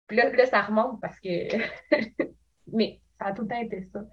Puis 0.08 0.18
là, 0.18 0.30
là, 0.32 0.46
ça 0.48 0.62
remonte 0.64 1.00
parce 1.02 1.20
que. 1.20 1.30
mais 2.68 3.02
ça 3.20 3.28
a 3.28 3.34
tout 3.34 3.44
le 3.44 3.48
temps 3.50 3.62
été 3.62 3.84
ça. 3.94 4.04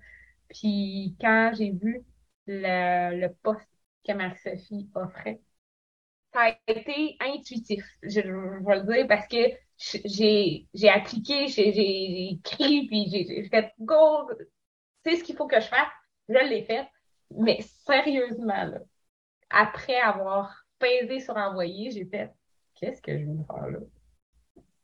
Puis 0.49 1.17
quand 1.21 1.53
j'ai 1.57 1.71
vu 1.71 2.03
le, 2.47 3.21
le 3.21 3.33
poste 3.43 3.69
que 4.07 4.13
Marie-Sophie 4.13 4.91
offrait, 4.95 5.41
ça 6.33 6.41
a 6.43 6.49
été 6.67 7.17
intuitif, 7.21 7.85
je, 8.03 8.21
vais 8.21 8.77
le 8.77 8.93
dire, 8.93 9.07
parce 9.09 9.27
que 9.27 9.37
j'ai, 9.77 10.67
j'ai 10.75 10.89
appliqué, 10.89 11.49
j'ai, 11.49 11.73
j'ai 11.73 12.31
écrit, 12.33 12.87
puis 12.87 13.09
j'ai, 13.11 13.49
fait 13.49 13.73
go, 13.81 14.31
c'est 15.05 15.17
ce 15.17 15.25
qu'il 15.25 15.37
faut 15.37 15.47
que 15.47 15.61
je 15.61 15.67
fasse. 15.67 15.89
Je 16.29 16.39
l'ai 16.49 16.63
fait. 16.63 16.87
Mais 17.37 17.61
sérieusement, 17.87 18.65
là, 18.65 18.79
après 19.51 19.99
avoir 19.99 20.65
pesé 20.79 21.21
sur 21.21 21.37
envoyer, 21.37 21.91
j'ai 21.91 22.05
fait 22.05 22.31
qu'est-ce 22.75 23.03
que 23.03 23.13
je 23.13 23.25
vais 23.25 23.45
faire 23.47 23.67
là? 23.69 23.79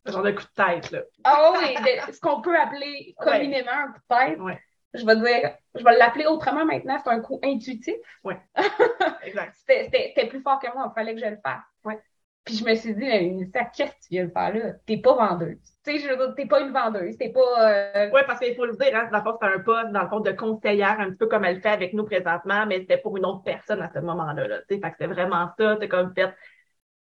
Genre 0.07 0.23
de 0.23 0.31
coup 0.33 0.45
de 0.45 0.65
tête, 0.65 0.91
là. 0.93 1.03
Ah 1.25 1.53
oui, 1.53 1.75
ce 2.13 2.21
qu'on 2.21 2.41
peut 2.41 2.57
appeler 2.57 3.15
communément 3.19 3.73
un 3.73 3.93
coup 3.93 3.99
de 3.99 4.17
tête. 4.17 4.39
Ouais 4.39 4.61
je 4.97 5.07
vais 5.07 5.17
dire, 5.17 5.57
je 5.75 5.85
vais 5.85 5.97
l'appeler 5.97 6.27
autrement 6.27 6.65
maintenant, 6.65 6.99
c'est 7.03 7.11
un 7.11 7.21
coup 7.21 7.41
intuitif. 7.43 7.95
Oui. 8.25 8.35
exact. 9.25 9.55
C'était 9.67 10.27
plus 10.29 10.41
fort 10.41 10.59
que 10.59 10.73
moi, 10.75 10.91
il 10.91 10.95
fallait 10.95 11.15
que 11.15 11.21
je 11.21 11.31
le 11.31 11.39
fasse. 11.43 11.63
Ouais. 11.85 12.01
Puis 12.47 12.55
je 12.55 12.65
me 12.65 12.75
suis 12.77 12.95
dit, 12.95 13.01
mais 13.01 13.51
qu'est-ce 13.75 13.91
que 13.91 13.97
tu 14.03 14.09
viens 14.11 14.27
de 14.27 14.31
faire 14.31 14.55
là? 14.55 14.73
T'es 14.87 14.99
pas 14.99 15.15
vendeuse. 15.15 15.59
Tu 15.85 15.99
sais, 15.99 15.99
je 15.99 16.35
t'es 16.35 16.47
pas 16.47 16.61
une 16.61 16.73
vendeuse. 16.73 17.19
T'es 17.19 17.31
pas. 17.31 17.73
Euh... 17.73 18.11
Oui, 18.15 18.21
parce 18.25 18.39
qu'il 18.39 18.55
faut 18.55 18.67
le 18.67 18.77
dire, 18.77 18.95
hein, 18.95 19.09
dans 19.11 19.19
le 19.19 19.25
fond, 19.25 19.37
c'est 19.41 19.49
un 19.49 19.59
poste, 19.59 19.91
dans 19.91 20.03
le 20.03 20.09
fond, 20.09 20.21
de 20.21 20.31
conseillère, 20.31 21.01
un 21.01 21.11
petit 21.11 21.17
peu 21.17 21.27
comme 21.27 21.45
elle 21.45 21.61
fait 21.61 21.71
avec 21.71 21.93
nous 21.93 22.05
présentement, 22.05 22.65
mais 22.65 22.79
c'était 22.79 22.99
pour 22.99 23.17
une 23.17 23.27
autre 23.27 23.43
personne 23.43 23.83
à 23.83 23.91
ce 23.93 23.99
moment-là. 23.99 24.47
Là, 24.47 24.61
fait 24.69 24.79
que 24.79 24.87
c'est 24.97 25.09
vraiment 25.09 25.51
ça. 25.59 25.77
C'est 25.81 25.89
comme 25.89 26.15
fait. 26.15 26.33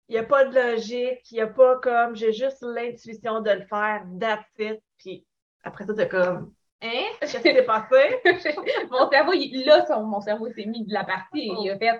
Il 0.09 0.13
n'y 0.13 0.17
a 0.17 0.23
pas 0.23 0.45
de 0.45 0.55
logique, 0.55 1.31
il 1.31 1.35
n'y 1.35 1.41
a 1.41 1.47
pas 1.47 1.77
comme 1.83 2.15
j'ai 2.15 2.33
juste 2.33 2.63
l'intuition 2.63 3.41
de 3.41 3.51
le 3.51 3.65
faire, 3.65 4.03
that's 4.19 4.43
it. 4.57 4.81
Puis 4.97 5.27
après 5.63 5.85
ça, 5.85 5.93
c'est 5.95 6.07
comme 6.07 6.51
Hein? 6.81 7.05
Qu'est-ce 7.19 7.37
qui 7.37 7.43
s'est 7.43 7.63
passé? 7.63 8.21
mon 8.91 9.09
cerveau, 9.09 9.33
il, 9.33 9.65
là, 9.65 9.99
mon 9.99 10.21
cerveau 10.21 10.47
s'est 10.51 10.65
mis 10.65 10.85
de 10.85 10.93
la 10.93 11.03
partie 11.03 11.49
et 11.49 11.53
il 11.59 11.71
a 11.71 11.77
fait 11.77 11.99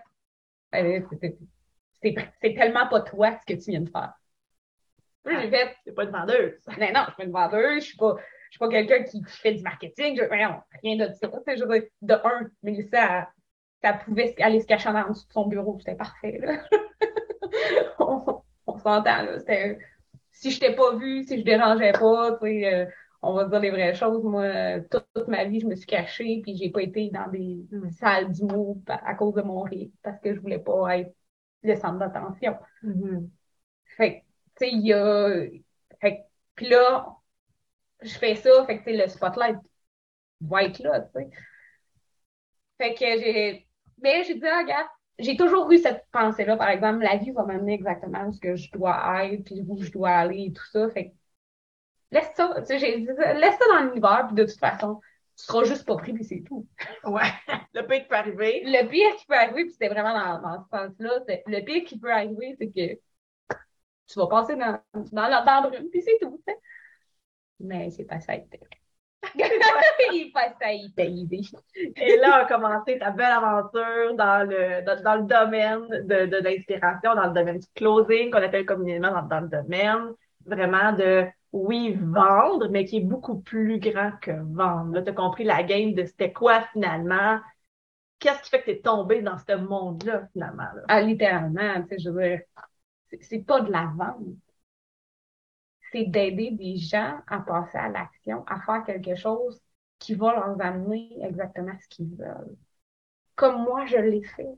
euh, 0.75 1.01
c'est 2.01 2.53
tellement 2.53 2.87
pas 2.87 3.01
toi 3.01 3.37
ce 3.39 3.53
que 3.53 3.59
tu 3.59 3.71
viens 3.71 3.81
de 3.81 3.89
faire. 3.89 4.13
Là, 5.25 5.41
j'ai 5.41 5.49
fait 5.49 5.75
c'est 5.83 5.93
pas 5.93 6.03
une 6.03 6.11
vendeuse. 6.11 6.53
Non, 6.67 6.87
non, 6.93 7.01
je 7.01 7.05
suis 7.05 7.15
pas 7.17 7.23
une 7.23 7.31
vendeuse, 7.31 7.83
je 7.83 7.87
suis 7.87 7.97
pas, 7.97 8.15
je 8.17 8.51
suis 8.51 8.59
pas 8.59 8.69
quelqu'un 8.69 9.03
qui, 9.03 9.23
fait 9.23 9.53
du 9.53 9.63
marketing, 9.63 10.15
je, 10.15 10.23
rien 10.23 10.61
de 10.83 11.11
ça. 11.13 11.27
Je, 11.47 11.87
de 12.01 12.13
un, 12.13 12.47
Mélissa, 12.61 13.27
ça 13.81 13.93
pouvait 13.93 14.35
aller 14.41 14.61
se 14.61 14.67
cacher 14.67 14.89
en 14.89 15.09
dessous 15.09 15.27
de 15.27 15.33
son 15.33 15.47
bureau, 15.47 15.77
c'était 15.79 15.95
parfait. 15.95 16.39
Là. 16.39 16.63
on, 17.99 18.41
on 18.67 18.77
s'entend, 18.77 19.23
là. 19.23 19.37
Si 20.31 20.51
je 20.51 20.59
t'ai 20.59 20.75
pas 20.75 20.95
vu, 20.95 21.23
si 21.23 21.39
je 21.39 21.43
dérangeais 21.43 21.93
pas, 21.93 22.33
tu 22.33 22.47
sais. 22.47 22.73
Euh, 22.73 22.85
on 23.21 23.33
va 23.33 23.45
dire 23.45 23.59
les 23.59 23.71
vraies 23.71 23.95
choses. 23.95 24.23
Moi, 24.23 24.79
toute, 24.91 25.27
ma 25.27 25.45
vie, 25.45 25.59
je 25.59 25.67
me 25.67 25.75
suis 25.75 25.87
cachée, 25.87 26.41
puis 26.43 26.55
j'ai 26.55 26.69
pas 26.69 26.81
été 26.81 27.09
dans 27.09 27.29
des 27.29 27.65
salles 27.91 28.31
d'humour 28.31 28.77
à 28.87 29.15
cause 29.15 29.33
de 29.35 29.41
mon 29.41 29.61
rythme, 29.61 29.95
parce 30.03 30.19
que 30.19 30.33
je 30.33 30.39
voulais 30.39 30.59
pas 30.59 30.99
être 30.99 31.13
le 31.63 31.75
centre 31.75 31.99
d'attention. 31.99 32.55
Mm-hmm. 32.83 33.29
Fait 33.97 34.23
tu 34.55 34.65
sais, 34.65 34.71
il 34.71 34.87
y 34.87 34.93
a. 34.93 35.29
Fait 36.01 36.25
puis 36.55 36.69
là, 36.69 37.15
je 38.01 38.17
fais 38.17 38.35
ça, 38.35 38.65
fait 38.65 38.81
que, 38.81 38.89
le 38.89 39.07
spotlight 39.07 39.57
va 40.41 40.63
être 40.63 40.79
là, 40.79 41.01
tu 41.01 41.11
sais. 41.13 41.29
Fait 42.77 42.93
que 42.93 43.05
j'ai. 43.05 43.67
Mais 44.01 44.23
j'ai 44.23 44.35
dit, 44.35 44.45
ah, 44.45 44.61
regarde, 44.61 44.87
j'ai 45.19 45.35
toujours 45.35 45.71
eu 45.71 45.79
cette 45.79 46.05
pensée-là, 46.11 46.57
par 46.57 46.69
exemple, 46.69 47.03
la 47.03 47.17
vie 47.17 47.31
va 47.31 47.43
m'amener 47.43 47.73
exactement 47.73 48.27
où 48.27 48.33
ce 48.33 48.39
que 48.39 48.55
je 48.55 48.71
dois 48.71 49.25
être, 49.25 49.43
puis 49.43 49.63
où 49.67 49.81
je 49.81 49.91
dois 49.91 50.09
aller 50.09 50.45
et 50.45 50.53
tout 50.53 50.65
ça. 50.71 50.89
Fait 50.89 51.13
laisse 52.11 52.31
ça, 52.35 52.53
j'ai 52.69 52.99
dit, 52.99 53.05
laisse 53.05 53.57
ça 53.57 53.65
dans 53.69 53.83
l'univers, 53.85 54.25
puis 54.27 54.35
de 54.35 54.43
toute 54.43 54.59
façon, 54.59 54.99
tu 55.37 55.43
seras 55.45 55.63
juste 55.65 55.85
pas 55.85 55.95
pris, 55.95 56.13
puis 56.13 56.23
c'est 56.23 56.43
tout. 56.45 56.67
Ouais. 57.03 57.31
Le 57.73 57.81
pire 57.83 58.01
qui 58.01 58.07
peut 58.07 58.15
arriver. 58.15 58.63
Le 58.65 58.87
pire 58.87 59.15
qui 59.17 59.25
peut 59.25 59.35
arriver, 59.35 59.63
puis 59.63 59.71
c'était 59.71 59.89
vraiment 59.89 60.13
dans, 60.13 60.41
dans 60.41 60.63
ce 60.63 60.69
sens-là, 60.69 61.19
le 61.45 61.61
pire 61.63 61.83
qui 61.83 61.99
peut 61.99 62.11
arriver, 62.11 62.55
c'est 62.59 62.67
que 62.67 62.99
tu 64.07 64.19
vas 64.19 64.27
passer 64.27 64.55
dans, 64.55 64.79
dans, 64.93 65.45
dans 65.45 65.69
brume, 65.69 65.89
puis 65.89 66.01
c'est 66.01 66.17
tout. 66.21 66.41
T'sais. 66.45 66.57
Mais 67.59 67.89
c'est 67.91 68.05
pas 68.05 68.19
ça. 68.19 68.33
Il 68.35 70.31
pas 70.33 70.53
ça 70.61 70.71
été. 70.71 71.11
Et 71.95 72.17
là 72.17 72.35
a 72.37 72.45
commencé 72.45 72.97
ta 72.97 73.11
belle 73.11 73.25
aventure 73.25 74.15
dans 74.15 74.47
le, 74.47 74.85
dans, 74.85 75.01
dans 75.01 75.15
le 75.15 75.23
domaine 75.23 75.87
de, 76.05 76.25
de, 76.27 76.37
l'inspiration, 76.37 77.15
dans 77.15 77.27
le 77.27 77.33
domaine 77.33 77.59
du 77.59 77.67
closing, 77.75 78.31
qu'on 78.31 78.41
appelle 78.41 78.65
communément 78.65 79.11
dans, 79.11 79.23
dans 79.23 79.41
le 79.41 79.49
domaine 79.49 80.13
vraiment 80.45 80.93
de 80.93 81.25
oui, 81.65 81.93
vendre, 81.99 82.69
mais 82.69 82.85
qui 82.85 82.97
est 82.97 83.01
beaucoup 83.01 83.39
plus 83.39 83.79
grand 83.79 84.11
que 84.21 84.31
vendre. 84.31 85.01
Tu 85.01 85.09
as 85.09 85.13
compris 85.13 85.43
la 85.43 85.63
game 85.63 85.93
de 85.93 86.05
c'était 86.05 86.33
quoi 86.33 86.63
finalement? 86.73 87.39
Qu'est-ce 88.19 88.43
qui 88.43 88.49
fait 88.49 88.59
que 88.61 88.65
tu 88.65 88.71
es 88.71 88.81
tombé 88.81 89.21
dans 89.21 89.37
ce 89.37 89.55
monde-là, 89.55 90.27
finalement? 90.33 90.67
Ah, 90.87 91.01
littéralement, 91.01 91.85
je 91.91 92.09
veux 92.09 92.29
dire, 92.29 92.41
c'est 93.21 93.43
pas 93.43 93.61
de 93.61 93.71
la 93.71 93.91
vente. 93.95 94.25
C'est 95.91 96.05
d'aider 96.05 96.51
des 96.51 96.77
gens 96.77 97.19
à 97.27 97.39
passer 97.39 97.77
à 97.77 97.89
l'action, 97.89 98.43
à 98.47 98.61
faire 98.61 98.83
quelque 98.85 99.15
chose 99.15 99.59
qui 99.99 100.15
va 100.15 100.33
leur 100.33 100.61
amener 100.61 101.17
exactement 101.23 101.73
ce 101.81 101.87
qu'ils 101.89 102.15
veulent. 102.15 102.55
Comme 103.35 103.63
moi, 103.63 103.85
je 103.87 103.97
l'ai 103.97 104.23
fait. 104.23 104.49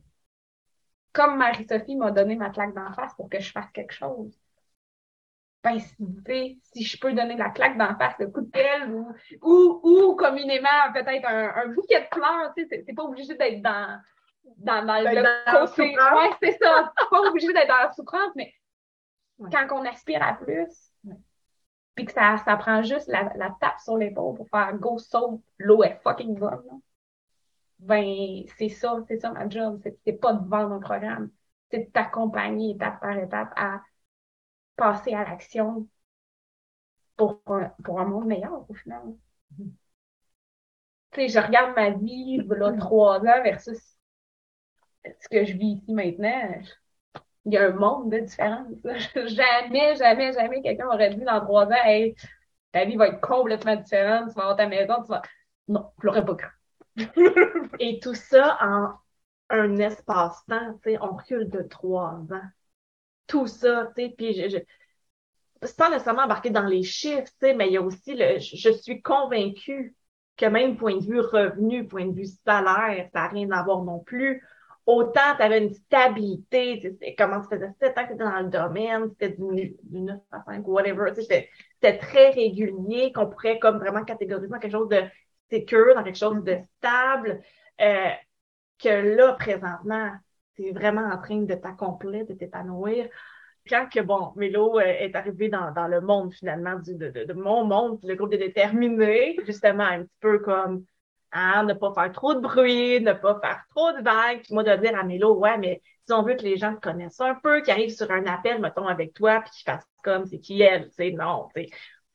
Comme 1.14 1.38
Marie-Sophie 1.38 1.96
m'a 1.96 2.10
donné 2.10 2.36
ma 2.36 2.50
claque 2.50 2.74
d'en 2.74 2.92
face 2.94 3.14
pour 3.14 3.30
que 3.30 3.40
je 3.40 3.52
fasse 3.52 3.70
quelque 3.74 3.94
chose 3.94 4.36
ben, 5.64 5.80
si 5.80 6.84
je 6.84 6.98
peux 7.00 7.12
donner 7.14 7.36
la 7.36 7.50
claque 7.50 7.78
d'en 7.78 7.98
face, 7.98 8.16
le 8.20 8.28
coup 8.28 8.42
de 8.42 8.50
pelle, 8.50 8.92
ou, 8.92 9.14
ou, 9.42 9.80
ou 9.84 10.16
communément, 10.16 10.70
peut-être 10.94 11.28
un, 11.28 11.54
un, 11.56 11.68
bouquet 11.74 12.02
de 12.02 12.08
fleurs, 12.14 12.54
tu 12.56 12.66
sais, 12.68 12.84
c'est 12.86 12.94
pas 12.94 13.04
obligé 13.04 13.36
d'être 13.36 13.62
dans, 13.62 14.00
dans, 14.58 14.86
dans 14.86 15.00
le 15.00 15.16
dans 15.16 15.68
côté. 15.68 15.96
Ouais, 15.98 16.30
c'est 16.42 16.58
ça. 16.64 16.94
Pas 17.12 17.22
obligé 17.22 17.52
d'être 17.52 17.68
dans 17.68 17.78
la 17.78 17.92
souffrance, 17.92 18.32
mais 18.36 18.54
quand 19.52 19.68
on 19.72 19.86
aspire 19.86 20.24
à 20.24 20.34
plus, 20.34 20.94
puis 21.96 22.06
que 22.06 22.14
ça, 22.14 22.38
ça 22.38 22.56
prend 22.56 22.82
juste 22.82 23.10
la, 23.10 23.32
la 23.36 23.54
tape 23.60 23.80
sur 23.80 23.98
l'épaule 23.98 24.36
pour 24.36 24.48
faire 24.50 24.74
go 24.78 24.98
saute, 24.98 25.42
l'eau 25.58 25.84
est 25.84 26.00
fucking 26.04 26.40
bonne, 26.40 26.82
ben, 27.80 28.44
c'est 28.58 28.70
ça, 28.70 28.98
c'est 29.08 29.20
ça 29.20 29.32
ma 29.32 29.50
job. 29.50 29.82
C'est 30.06 30.14
pas 30.14 30.34
de 30.34 30.48
vendre 30.48 30.74
un 30.74 30.80
programme. 30.80 31.30
C'est 31.72 31.80
de 31.80 31.92
t'accompagner 31.92 32.72
étape 32.72 33.00
par 33.00 33.18
étape 33.18 33.54
à 33.56 33.82
passer 34.80 35.14
à 35.14 35.24
l'action 35.26 35.88
pour 37.18 37.40
un, 37.48 37.72
pour 37.84 38.00
un 38.00 38.06
monde 38.06 38.26
meilleur 38.26 38.68
au 38.68 38.74
final. 38.74 39.14
Tu 41.12 41.22
sais, 41.22 41.28
je 41.30 41.40
regarde 41.40 41.76
ma 41.76 41.92
vie, 41.92 42.42
là, 42.48 42.74
trois 42.74 43.20
ans 43.20 43.44
versus 43.44 43.80
ce 45.22 45.28
que 45.30 45.46
je 45.46 45.54
vis 45.54 45.74
ici 45.82 45.94
maintenant. 45.94 46.62
il 47.46 47.54
y 47.54 47.58
a 47.58 47.68
un 47.68 47.72
monde 47.72 48.12
de 48.12 48.20
différence. 48.20 48.68
jamais, 49.16 49.96
jamais, 49.96 50.34
jamais 50.34 50.62
quelqu'un 50.62 50.88
aurait 50.88 51.16
dit 51.16 51.24
dans 51.26 51.42
trois 51.42 51.66
ans, 51.68 51.86
hey, 51.86 52.16
ta 52.72 52.86
vie 52.86 52.96
va 52.98 53.10
être 53.10 53.22
complètement 53.22 53.76
différente, 53.76 54.30
tu 54.30 54.36
vas 54.36 54.44
avoir 54.44 54.58
ta 54.58 54.68
maison, 54.68 55.04
tu 55.04 55.10
vas. 55.10 55.22
Non, 55.68 55.92
je 56.02 56.08
l'aurais 56.08 56.26
pas 56.26 56.36
cru. 56.36 56.50
Et 57.80 58.00
tout 58.00 58.16
ça 58.16 58.58
en 58.62 58.94
un 59.50 59.78
espace-temps, 59.78 60.76
tu 60.84 60.92
sais, 60.92 60.98
on 61.02 61.16
recule 61.16 61.50
de 61.50 61.62
trois 61.64 62.14
ans. 62.32 62.42
Tout 63.30 63.48
ça, 63.48 63.90
tu 63.96 64.04
sais, 64.04 64.14
puis 64.18 64.34
je, 64.34 64.50
je 64.50 64.58
sans 65.68 65.90
nécessairement 65.90 66.24
embarquer 66.24 66.50
dans 66.50 66.66
les 66.66 66.84
chiffres, 66.84 67.32
mais 67.42 67.68
il 67.68 67.74
y 67.74 67.78
a 67.78 67.82
aussi 67.82 68.16
le, 68.16 68.40
je 68.40 68.72
suis 68.72 69.02
convaincue 69.02 69.96
que 70.38 70.46
même 70.46 70.78
point 70.78 70.96
de 70.98 71.06
vue 71.06 71.20
revenu, 71.20 71.86
point 71.88 72.08
de 72.08 72.16
vue 72.16 72.28
salaire, 72.46 73.10
ça 73.14 73.22
n'a 73.22 73.28
rien 73.28 73.52
à 73.52 73.64
voir 73.64 73.84
non 73.84 74.00
plus. 74.00 74.44
Autant 74.86 75.36
tu 75.38 75.44
avais 75.44 75.64
une 75.64 75.74
stabilité, 75.74 76.98
comment 77.18 77.42
tu 77.42 77.50
faisais 77.50 77.70
7 77.80 77.98
ans 77.98 78.04
que 78.04 78.08
tu 78.08 78.14
étais 78.16 78.24
dans 78.24 78.40
le 78.40 78.50
domaine, 78.50 79.10
c'était 79.10 79.36
du, 79.38 79.76
9 79.92 80.20
à 80.32 80.44
5 80.46 80.68
ou 80.68 80.72
whatever, 80.72 81.12
c'était 81.14 81.98
très 81.98 82.32
régulier, 82.32 83.12
qu'on 83.14 83.28
pourrait 83.28 83.60
comme 83.60 83.78
vraiment 83.78 84.04
catégoriser 84.04 84.48
dans 84.48 84.60
quelque 84.60 84.72
chose 84.72 84.90
de 84.90 85.04
sécure, 85.50 85.94
dans 85.94 86.04
quelque 86.04 86.18
chose 86.18 86.44
de 86.44 86.58
stable, 86.78 87.42
euh, 87.82 88.10
que 88.80 88.90
là, 88.90 89.34
présentement, 89.34 90.12
tu 90.60 90.72
vraiment 90.72 91.08
en 91.10 91.18
train 91.22 91.42
de 91.42 91.56
t'accomplir, 91.56 92.26
de 92.26 92.34
t'épanouir. 92.34 93.08
Quand 93.68 93.88
que, 93.88 94.00
bon, 94.02 94.34
Mélo 94.36 94.80
euh, 94.80 94.82
est 94.82 95.16
arrivé 95.16 95.50
dans, 95.50 95.72
dans 95.72 95.88
le 95.88 96.02
monde, 96.02 96.34
finalement, 96.34 96.76
du, 96.80 96.96
de, 96.96 97.10
de, 97.10 97.34
mon 97.34 97.66
monde, 97.66 98.00
le 98.04 98.16
groupe 98.16 98.32
de 98.32 98.38
déterminés, 98.38 99.38
justement, 99.46 99.84
un 99.84 100.04
petit 100.04 100.18
peu 100.20 100.40
comme, 100.40 100.86
hein, 101.32 101.64
ne 101.64 101.74
pas 101.74 101.94
faire 101.94 102.12
trop 102.12 102.34
de 102.34 102.40
bruit, 102.40 103.00
ne 103.02 103.14
pas 103.14 103.40
faire 103.40 103.64
trop 103.70 103.92
de 103.94 104.02
vagues, 104.04 104.42
puis 104.44 104.54
moi, 104.54 104.64
de 104.64 104.76
dire 104.82 104.98
à 104.98 105.04
Mélo, 105.04 105.36
ouais, 105.38 105.58
mais 105.58 105.82
si 106.06 106.14
on 106.14 106.24
veut 106.24 106.36
que 106.36 106.44
les 106.44 106.58
gens 106.58 106.74
te 106.76 106.82
connaissent 106.82 107.22
un 107.22 107.36
peu, 107.36 107.62
qu'ils 107.62 107.72
arrivent 107.72 107.96
sur 107.96 108.10
un 108.12 108.26
appel, 108.26 108.60
mettons, 108.60 108.88
avec 108.88 109.14
toi, 109.14 109.42
puis 109.42 109.52
qu'ils 109.52 109.72
fassent 109.72 109.88
comme 110.04 110.26
c'est 110.26 110.40
qui 110.40 110.62
elle, 110.62 110.86
tu 110.90 110.96
sais, 110.96 111.12
non, 111.12 111.48
tu 111.56 111.64
sais, 111.64 111.70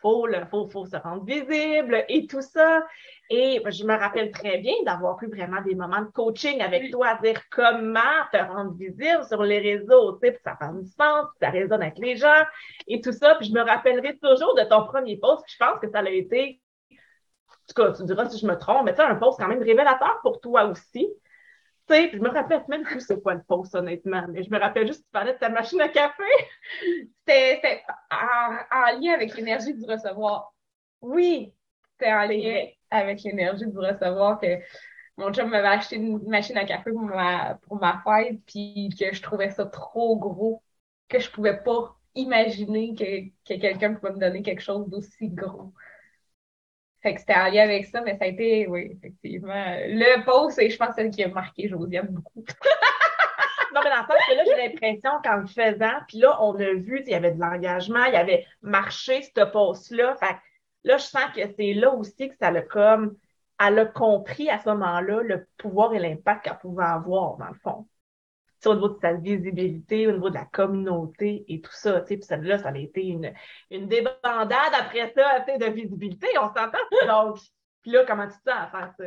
faut, 0.04 0.28
faut, 0.50 0.68
faut 0.68 0.84
se 0.84 0.96
rendre 0.96 1.24
visible 1.24 2.04
et 2.10 2.26
tout 2.26 2.42
ça. 2.42 2.82
Et 3.30 3.62
je 3.64 3.84
me 3.84 3.98
rappelle 3.98 4.30
très 4.30 4.58
bien 4.58 4.74
d'avoir 4.84 5.20
eu 5.22 5.28
vraiment 5.28 5.62
des 5.62 5.74
moments 5.74 6.02
de 6.02 6.10
coaching 6.10 6.60
avec 6.60 6.90
toi, 6.90 7.08
à 7.08 7.22
dire 7.22 7.40
comment 7.50 8.00
te 8.30 8.36
rendre 8.36 8.74
visible 8.74 9.24
sur 9.26 9.42
les 9.42 9.60
réseaux, 9.60 10.18
tu 10.18 10.26
sais, 10.26 10.32
puis 10.32 10.42
ça 10.44 10.58
fait 10.60 10.78
du 10.78 10.86
sens, 10.86 11.26
puis 11.30 11.38
ça 11.40 11.48
résonne 11.48 11.80
avec 11.80 11.98
les 11.98 12.16
gens 12.16 12.42
et 12.86 13.00
tout 13.00 13.12
ça. 13.12 13.36
Puis 13.36 13.48
je 13.48 13.54
me 13.54 13.62
rappellerai 13.62 14.18
toujours 14.18 14.54
de 14.54 14.64
ton 14.64 14.84
premier 14.84 15.16
post. 15.16 15.42
je 15.46 15.56
pense 15.56 15.80
que 15.80 15.90
ça 15.90 16.00
a 16.00 16.10
été, 16.10 16.60
en 16.90 16.94
tout 17.68 17.82
cas, 17.82 17.92
tu 17.92 18.04
diras 18.04 18.28
si 18.28 18.38
je 18.38 18.46
me 18.46 18.58
trompe, 18.58 18.84
mais 18.84 18.92
tu 18.92 18.98
sais, 18.98 19.08
un 19.08 19.14
post 19.14 19.38
quand 19.38 19.48
même 19.48 19.62
révélateur 19.62 20.18
pour 20.22 20.38
toi 20.40 20.66
aussi. 20.66 21.08
Tu 21.86 21.94
sais, 21.94 22.10
je 22.12 22.18
me 22.18 22.30
rappelle 22.30 22.64
même 22.68 22.82
plus 22.82 23.00
c'est 23.00 23.22
quoi 23.22 23.34
le 23.34 23.42
post, 23.42 23.74
honnêtement, 23.74 24.24
mais 24.30 24.42
je 24.42 24.50
me 24.50 24.58
rappelle 24.58 24.86
juste 24.86 25.00
que 25.00 25.06
tu 25.06 25.10
parlais 25.12 25.34
de 25.34 25.38
ta 25.38 25.50
machine 25.50 25.80
à 25.82 25.88
café. 25.88 26.22
C'était 27.28 27.82
en, 28.10 29.00
lien 29.00 29.12
avec 29.12 29.36
l'énergie 29.36 29.74
du 29.74 29.84
recevoir. 29.84 30.54
Oui. 31.02 31.52
C'était 31.92 32.12
en 32.12 32.26
lien 32.26 32.66
avec 32.90 33.22
l'énergie 33.22 33.66
du 33.66 33.78
recevoir 33.78 34.40
que 34.40 34.46
mon 35.16 35.32
chum 35.32 35.50
m'avait 35.50 35.68
acheté 35.68 35.96
une 35.96 36.26
machine 36.28 36.56
à 36.56 36.64
café 36.64 36.90
pour 36.90 37.02
ma, 37.02 37.56
pour 37.62 37.76
ma 37.76 38.02
fête, 38.02 38.40
puis 38.46 38.88
que 38.98 39.14
je 39.14 39.22
trouvais 39.22 39.50
ça 39.50 39.66
trop 39.66 40.16
gros, 40.16 40.62
que 41.08 41.18
je 41.18 41.30
pouvais 41.30 41.62
pas 41.62 41.96
imaginer 42.14 42.94
que, 42.94 43.28
que 43.46 43.60
quelqu'un 43.60 43.94
pouvait 43.94 44.12
me 44.12 44.18
donner 44.18 44.42
quelque 44.42 44.62
chose 44.62 44.88
d'aussi 44.88 45.28
gros. 45.28 45.72
Fait 47.04 47.12
que 47.12 47.20
c'était 47.20 47.34
en 47.34 47.50
lien 47.50 47.64
avec 47.64 47.84
ça, 47.84 48.00
mais 48.00 48.16
ça 48.16 48.24
a 48.24 48.28
été, 48.28 48.66
oui, 48.66 48.92
effectivement. 48.96 49.52
Le 49.52 50.24
post, 50.24 50.58
et 50.58 50.70
je 50.70 50.78
pense 50.78 50.94
celle 50.94 51.10
qui 51.10 51.22
a 51.22 51.28
marqué 51.28 51.68
Josiane 51.68 52.08
beaucoup. 52.08 52.42
non, 53.74 53.82
mais 53.84 53.90
dans 53.90 54.00
le 54.00 54.06
sens 54.06 54.16
que 54.26 54.34
là, 54.34 54.42
j'ai 54.46 54.68
l'impression 54.68 55.10
qu'en 55.22 55.36
le 55.36 55.46
faisant, 55.46 56.00
puis 56.08 56.16
là, 56.16 56.42
on 56.42 56.54
a 56.54 56.72
vu, 56.72 57.02
il 57.04 57.12
y 57.12 57.14
avait 57.14 57.32
de 57.32 57.40
l'engagement, 57.40 58.06
il 58.06 58.14
y 58.14 58.16
avait 58.16 58.46
marché 58.62 59.20
ce 59.20 59.44
post-là. 59.44 60.16
Fait 60.16 60.34
là, 60.84 60.96
je 60.96 61.04
sens 61.04 61.26
que 61.36 61.42
c'est 61.58 61.74
là 61.74 61.90
aussi 61.90 62.30
que 62.30 62.36
ça 62.40 62.50
l'a 62.50 62.62
comme, 62.62 63.14
elle 63.60 63.78
a 63.80 63.84
compris 63.84 64.48
à 64.48 64.58
ce 64.58 64.70
moment-là 64.70 65.20
le 65.22 65.46
pouvoir 65.58 65.92
et 65.92 65.98
l'impact 65.98 66.46
qu'elle 66.46 66.58
pouvait 66.58 66.84
avoir, 66.84 67.36
dans 67.36 67.48
le 67.48 67.58
fond. 67.62 67.86
Au 68.70 68.74
niveau 68.74 68.88
de 68.88 68.98
sa 69.00 69.14
visibilité, 69.14 70.06
au 70.06 70.12
niveau 70.12 70.30
de 70.30 70.34
la 70.34 70.44
communauté 70.46 71.44
et 71.48 71.60
tout 71.60 71.72
ça, 71.72 72.00
tu 72.00 72.08
sais, 72.08 72.16
puis 72.16 72.26
celle-là, 72.26 72.58
ça 72.58 72.68
a 72.70 72.76
été 72.76 73.06
une, 73.06 73.32
une 73.70 73.88
débandade 73.88 74.72
après 74.78 75.12
ça, 75.14 75.40
tu 75.46 75.52
sais, 75.52 75.58
de 75.58 75.66
visibilité, 75.72 76.28
on 76.40 76.48
s'entend? 76.48 76.78
Donc, 77.06 77.38
puis 77.82 77.92
là, 77.92 78.04
comment 78.06 78.26
tu 78.26 78.34
te 78.34 78.50
sens 78.50 78.60
à 78.60 78.66
faire 78.68 78.94
ça? 78.98 79.04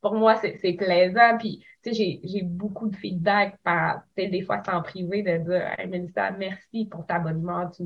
pour 0.00 0.14
moi, 0.14 0.36
c'est 0.36 0.72
plaisant. 0.72 1.38
Puis, 1.38 1.64
tu 1.82 1.94
sais, 1.94 2.20
j'ai 2.22 2.42
beaucoup 2.42 2.88
de 2.88 2.96
feedback 2.96 3.58
par, 3.62 4.02
des 4.16 4.42
fois, 4.42 4.60
c'est 4.64 4.72
en 4.72 4.82
privé 4.82 5.22
de 5.22 5.38
dire, 5.38 5.74
hey, 5.78 5.86
Mélissa, 5.86 6.30
merci 6.32 6.86
pour 6.86 7.06
ta 7.06 7.18
bonne 7.18 7.40
humeur. 7.40 7.70
Tu, 7.70 7.84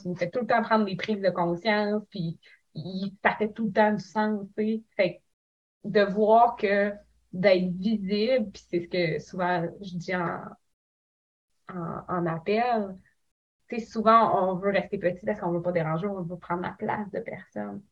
tu 0.00 0.08
me 0.08 0.14
fais 0.14 0.30
tout 0.30 0.40
le 0.40 0.46
temps 0.46 0.62
prendre 0.62 0.84
des 0.84 0.96
prises 0.96 1.20
de 1.20 1.30
conscience, 1.30 2.02
puis 2.10 2.38
ça 3.22 3.34
fait 3.36 3.52
tout 3.52 3.66
le 3.66 3.72
temps 3.72 3.92
du 3.92 4.02
sens, 4.02 4.46
tu 4.56 4.64
sais. 4.64 4.82
Fait 4.96 5.22
de 5.84 6.02
voir 6.02 6.56
que 6.56 6.92
d'être 7.32 7.72
visible, 7.72 8.50
puis 8.50 8.62
c'est 8.68 8.80
ce 8.82 8.88
que 8.88 9.18
souvent 9.18 9.66
je 9.80 9.96
dis 9.96 10.14
en, 10.14 10.42
en, 11.68 12.26
appel, 12.26 12.96
tu 13.68 13.78
sais, 13.78 13.86
souvent 13.86 14.50
on 14.50 14.56
veut 14.56 14.70
rester 14.70 14.98
petit 14.98 15.24
parce 15.24 15.40
qu'on 15.40 15.52
veut 15.52 15.62
pas 15.62 15.72
déranger, 15.72 16.06
on 16.06 16.22
veut 16.22 16.36
prendre 16.36 16.62
la 16.62 16.72
place 16.72 17.10
de 17.10 17.20
personne. 17.20 17.82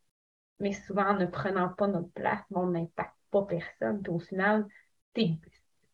Mais 0.60 0.72
souvent, 0.72 1.06
en 1.06 1.14
ne 1.14 1.26
prenant 1.26 1.70
pas 1.70 1.86
notre 1.86 2.10
place, 2.10 2.42
on 2.50 2.66
n'impacte 2.66 3.16
pas 3.30 3.44
personne. 3.44 4.02
Puis 4.02 4.12
au 4.12 4.18
final, 4.18 4.66
t'es 5.14 5.38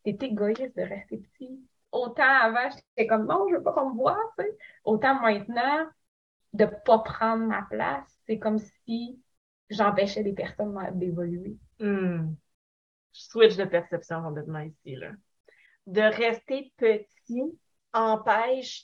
es 0.05 0.17
égoïste 0.21 0.75
de 0.75 0.81
rester 0.81 1.17
petit. 1.17 1.59
Autant 1.91 2.23
avant, 2.23 2.69
j'étais 2.69 3.07
comme 3.07 3.27
non, 3.27 3.47
je 3.49 3.55
veux 3.55 3.63
pas 3.63 3.73
qu'on 3.73 3.91
me 3.91 3.95
voit. 3.95 4.19
Autant 4.83 5.21
maintenant, 5.21 5.87
de 6.53 6.65
pas 6.65 6.99
prendre 6.99 7.45
ma 7.45 7.63
place, 7.63 8.05
c'est 8.25 8.39
comme 8.39 8.59
si 8.59 9.21
j'empêchais 9.69 10.23
les 10.23 10.33
personnes 10.33 10.77
d'évoluer. 10.93 11.57
Hmm. 11.79 12.33
Je 13.17 13.23
switch 13.23 13.55
de 13.55 13.65
perception 13.65 14.21
complètement 14.21 14.59
ici, 14.59 14.95
là. 14.95 15.11
De 15.87 16.01
rester 16.01 16.71
petit 16.77 17.43
empêche 17.93 18.83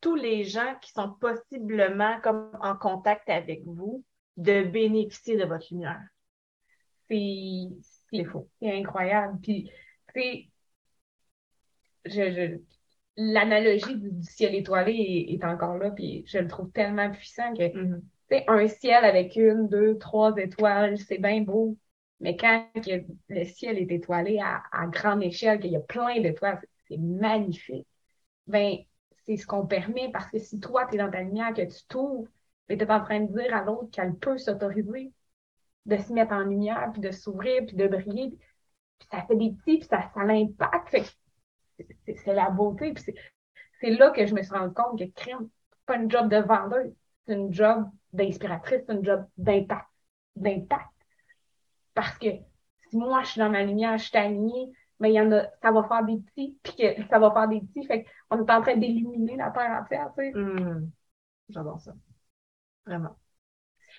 tous 0.00 0.14
les 0.14 0.44
gens 0.44 0.74
qui 0.82 0.90
sont 0.92 1.12
possiblement 1.20 2.20
comme 2.20 2.50
en 2.60 2.76
contact 2.76 3.28
avec 3.30 3.64
vous 3.64 4.04
de 4.36 4.62
bénéficier 4.64 5.36
de 5.36 5.44
votre 5.44 5.66
lumière. 5.70 6.02
C'est 7.08 8.24
faux. 8.24 8.48
C'est 8.60 8.76
incroyable. 8.76 9.38
Puis, 9.40 9.70
je, 12.04 12.58
l'analogie 13.16 13.96
du, 13.96 14.22
ciel 14.22 14.54
étoilé 14.54 15.26
est, 15.28 15.44
encore 15.44 15.78
là, 15.78 15.90
puis 15.90 16.24
je 16.26 16.38
le 16.38 16.48
trouve 16.48 16.70
tellement 16.72 17.10
puissant 17.10 17.54
que, 17.54 17.62
mm-hmm. 17.62 18.44
un 18.48 18.68
ciel 18.68 19.04
avec 19.04 19.36
une, 19.36 19.68
deux, 19.68 19.98
trois 19.98 20.34
étoiles, 20.36 20.98
c'est 20.98 21.18
bien 21.18 21.42
beau, 21.42 21.76
mais 22.22 22.36
quand 22.36 22.66
le 22.76 23.44
ciel 23.44 23.78
est 23.78 23.90
étoilé 23.90 24.40
à, 24.40 24.86
grande 24.86 25.22
échelle, 25.22 25.60
qu'il 25.60 25.72
y 25.72 25.76
a 25.76 25.80
plein 25.80 26.20
d'étoiles, 26.20 26.60
c'est 26.88 26.96
magnifique. 26.96 27.86
Ben, 28.46 28.76
c'est 29.26 29.36
ce 29.36 29.46
qu'on 29.46 29.66
permet 29.66 30.10
parce 30.10 30.30
que 30.30 30.38
si 30.38 30.58
toi, 30.60 30.86
tu 30.86 30.94
es 30.94 30.98
dans 30.98 31.10
ta 31.10 31.20
lumière, 31.20 31.52
que 31.52 31.62
tu 31.62 31.84
t'ouvres, 31.86 32.28
tu 32.68 32.76
es 32.76 32.90
en 32.90 33.04
train 33.04 33.20
de 33.20 33.32
dire 33.32 33.54
à 33.54 33.62
l'autre 33.62 33.90
qu'elle 33.90 34.14
peut 34.14 34.38
s'autoriser 34.38 35.12
de 35.84 35.96
se 35.96 36.12
mettre 36.12 36.32
en 36.32 36.40
lumière, 36.40 36.90
puis 36.92 37.00
de 37.00 37.10
s'ouvrir, 37.10 37.66
puis 37.66 37.76
de 37.76 37.88
briller. 37.88 38.30
Puis 38.98 39.08
ça 39.10 39.22
fait 39.22 39.36
des 39.36 39.50
petits, 39.50 39.78
puis 39.78 39.88
ça, 39.88 40.10
ça 40.14 40.24
l'impacte 40.24 40.96
c'est 42.06 42.34
la 42.34 42.50
beauté. 42.50 42.92
Puis 42.92 43.14
c'est 43.80 43.90
là 43.90 44.10
que 44.10 44.26
je 44.26 44.34
me 44.34 44.42
suis 44.42 44.54
rendu 44.54 44.74
compte 44.74 44.98
que 44.98 45.04
crème, 45.04 45.48
c'est 45.70 45.86
pas 45.86 45.96
une 45.96 46.10
job 46.10 46.28
de 46.28 46.36
vendeur, 46.36 46.84
c'est 47.26 47.34
une 47.34 47.52
job 47.52 47.88
d'inspiratrice, 48.12 48.82
c'est 48.86 48.92
une 48.92 49.04
job 49.04 49.26
d'impact. 49.36 49.88
D'impact. 50.36 50.91
Parce 51.94 52.18
que 52.18 52.28
si 52.88 52.96
moi 52.96 53.22
je 53.22 53.30
suis 53.30 53.38
dans 53.40 53.50
ma 53.50 53.62
lumière, 53.64 53.96
je 53.98 54.04
suis 54.04 54.16
alignée, 54.16 54.72
mais 55.00 55.10
il 55.10 55.14
y 55.14 55.20
en 55.20 55.32
a, 55.32 55.46
ça 55.60 55.72
va 55.72 55.82
faire 55.84 56.04
des 56.04 56.18
petits, 56.18 56.58
puis 56.62 56.76
que 56.76 57.08
ça 57.08 57.18
va 57.18 57.32
faire 57.32 57.48
des 57.48 57.60
petits. 57.60 57.86
Fait 57.86 58.06
qu'on 58.28 58.44
est 58.44 58.50
en 58.50 58.62
train 58.62 58.76
d'illuminer 58.76 59.36
la 59.36 59.50
terre 59.50 59.82
entière, 59.82 60.10
tu 60.16 60.24
sais. 60.24 60.32
Mmh. 60.32 60.90
J'adore 61.48 61.80
ça. 61.80 61.92
Vraiment. 62.86 63.16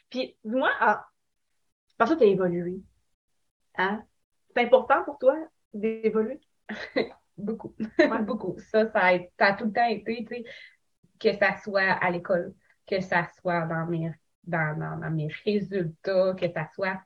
Puis, 0.09 0.37
dis-moi, 0.43 0.69
ah, 0.79 1.05
parce 1.97 2.11
que 2.11 2.17
tu 2.17 2.23
as 2.23 2.27
évolué. 2.27 2.81
Hein? 3.77 4.03
C'est 4.55 4.63
important 4.63 5.03
pour 5.03 5.17
toi 5.17 5.35
d'évoluer? 5.73 6.39
Beaucoup. 7.37 7.75
beaucoup. 8.25 8.59
Ça, 8.59 8.91
ça 8.91 8.99
a, 9.39 9.53
tout 9.53 9.65
le 9.65 9.73
temps 9.73 9.87
été, 9.87 10.23
tu 10.23 10.35
sais, 10.35 10.43
que 11.19 11.33
ça 11.37 11.57
soit 11.57 11.81
à 11.81 12.11
l'école, 12.11 12.53
que 12.85 13.01
ça 13.01 13.27
soit 13.39 13.65
dans 13.65 13.87
mes, 13.87 14.11
dans, 14.43 14.77
dans, 14.77 15.09
mes 15.09 15.29
résultats, 15.43 16.35
que 16.35 16.51
ça 16.51 16.69
soit 16.75 17.01